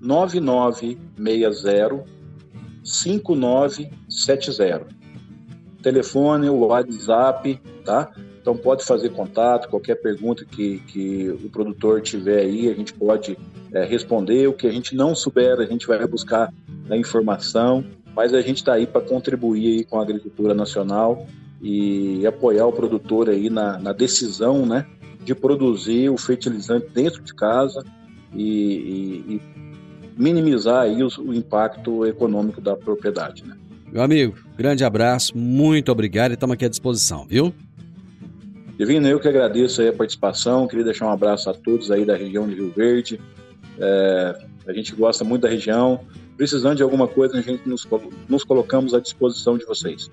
9960 0.01 2.18
5970. 2.89 4.87
Telefone, 5.83 6.49
o 6.49 6.67
WhatsApp, 6.67 7.61
tá? 7.85 8.11
Então 8.41 8.57
pode 8.57 8.85
fazer 8.85 9.11
contato, 9.11 9.69
qualquer 9.69 9.97
pergunta 9.97 10.45
que, 10.45 10.79
que 10.87 11.29
o 11.29 11.51
produtor 11.51 12.01
tiver 12.01 12.41
aí, 12.41 12.69
a 12.69 12.75
gente 12.75 12.95
pode 12.95 13.39
é, 13.73 13.85
responder. 13.85 14.49
O 14.49 14.55
que 14.55 14.67
a 14.67 14.73
gente 14.73 14.97
não 14.97 15.15
souber, 15.15 15.61
a 15.61 15.67
gente 15.67 15.87
vai 15.87 16.05
buscar 16.07 16.53
a 16.89 16.97
informação, 16.97 17.85
mas 18.15 18.33
a 18.33 18.41
gente 18.41 18.57
está 18.57 18.73
aí 18.75 18.87
para 18.87 19.03
contribuir 19.03 19.79
aí 19.79 19.85
com 19.85 19.99
a 19.99 20.03
agricultura 20.03 20.55
nacional 20.55 21.27
e 21.61 22.27
apoiar 22.27 22.67
o 22.67 22.73
produtor 22.73 23.29
aí 23.29 23.51
na, 23.51 23.79
na 23.79 23.93
decisão, 23.93 24.65
né, 24.65 24.87
de 25.23 25.35
produzir 25.35 26.09
o 26.09 26.17
fertilizante 26.17 26.89
dentro 26.89 27.23
de 27.23 27.35
casa 27.35 27.85
e, 28.35 28.45
e, 28.45 29.35
e 29.35 29.58
minimizar 30.19 30.83
aí 30.83 31.03
o, 31.03 31.09
o, 31.21 31.33
impacto 31.33 32.05
econômico 32.05 32.61
da 32.61 32.77
propriedade. 32.77 33.45
Né? 33.47 33.57
Meu 33.93 34.03
amigo, 34.03 34.35
grande 34.57 34.85
abraço, 34.85 35.37
muito 35.39 35.93
obrigado 35.93 36.33
e 36.33 36.35
estamos 36.35 36.55
aqui 36.55 36.65
à 36.65 36.69
disposição, 36.69 37.25
viu? 37.27 37.55
Divino, 38.77 39.09
eu 39.09 39.19
que 39.19 39.29
agradeço 39.29 39.81
a 39.83 39.93
participação, 39.93 40.67
queria 40.67 40.85
deixar 40.85 41.07
um 41.07 41.11
abraço 41.11 41.49
a 41.49 41.55
todos 41.55 41.91
aí 41.91 42.05
da 42.05 42.17
região 42.17 42.47
de 42.49 42.55
Rio 42.55 42.73
Verde. 42.77 43.21
É, 43.79 44.39
a 44.67 44.73
gente 44.73 44.95
gosta 44.95 45.25
muito 45.25 45.43
da 45.43 45.49
região. 45.49 46.01
Precisando 46.37 46.77
de 46.77 46.83
alguma 46.85 47.09
coisa, 47.09 47.39
a 47.39 47.41
gente 47.41 47.69
nos, 47.69 47.87
nos 48.29 48.45
colocamos 48.45 48.95
à 48.95 49.01
disposição 49.01 49.59
de 49.59 49.65
vocês. 49.65 50.09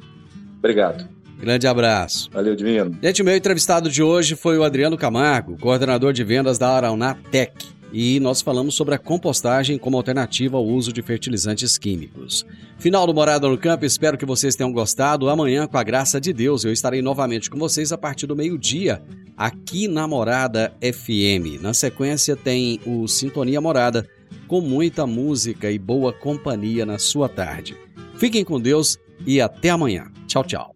Obrigado. 0.58 1.08
Grande 1.40 1.68
abraço. 1.68 2.30
Valeu, 2.32 2.56
Divino. 2.56 2.98
Gente, 3.04 3.22
o 3.22 3.26
meu 3.26 3.36
entrevistado 3.36 3.90
de 3.90 4.02
hoje 4.02 4.36
foi 4.36 4.58
o 4.58 4.64
Adriano 4.64 4.98
Camargo, 4.98 5.58
coordenador 5.60 6.14
de 6.14 6.24
vendas 6.24 6.58
da 6.58 6.70
Araunatec 6.70 7.75
e 7.98 8.20
nós 8.20 8.42
falamos 8.42 8.76
sobre 8.76 8.94
a 8.94 8.98
compostagem 8.98 9.78
como 9.78 9.96
alternativa 9.96 10.58
ao 10.58 10.66
uso 10.66 10.92
de 10.92 11.02
fertilizantes 11.02 11.78
químicos. 11.78 12.46
Final 12.78 13.08
do 13.08 13.14
Morada 13.14 13.48
no 13.48 13.58
Campo, 13.58 13.86
espero 13.86 14.18
que 14.18 14.26
vocês 14.26 14.54
tenham 14.54 14.74
gostado. 14.74 15.30
Amanhã, 15.30 15.66
com 15.66 15.78
a 15.78 15.84
graça 15.84 16.20
de 16.20 16.34
Deus, 16.34 16.66
eu 16.66 16.74
estarei 16.74 17.02
novamente 17.02 17.50
com 17.50 17.58
vocês 17.58 17.94
a 17.94 17.98
partir 17.98 18.28
do 18.28 18.36
meio-dia, 18.36 19.02
aqui 19.38 19.88
na 19.88 20.06
Morada 20.10 20.74
FM. 20.82 21.62
Na 21.62 21.74
sequência, 21.74 22.36
tem 22.36 22.82
o 22.86 23.08
Sintonia 23.08 23.62
Morada, 23.62 24.06
com 24.46 24.60
muita 24.60 25.08
música 25.08 25.72
e 25.72 25.80
boa 25.80 26.12
companhia 26.12 26.86
na 26.86 27.00
sua 27.00 27.30
tarde. 27.30 27.78
Fiquem 28.18 28.44
com 28.44 28.60
Deus 28.60 29.00
e 29.26 29.40
até 29.40 29.70
amanhã. 29.70 30.12
Tchau, 30.28 30.44
tchau. 30.44 30.76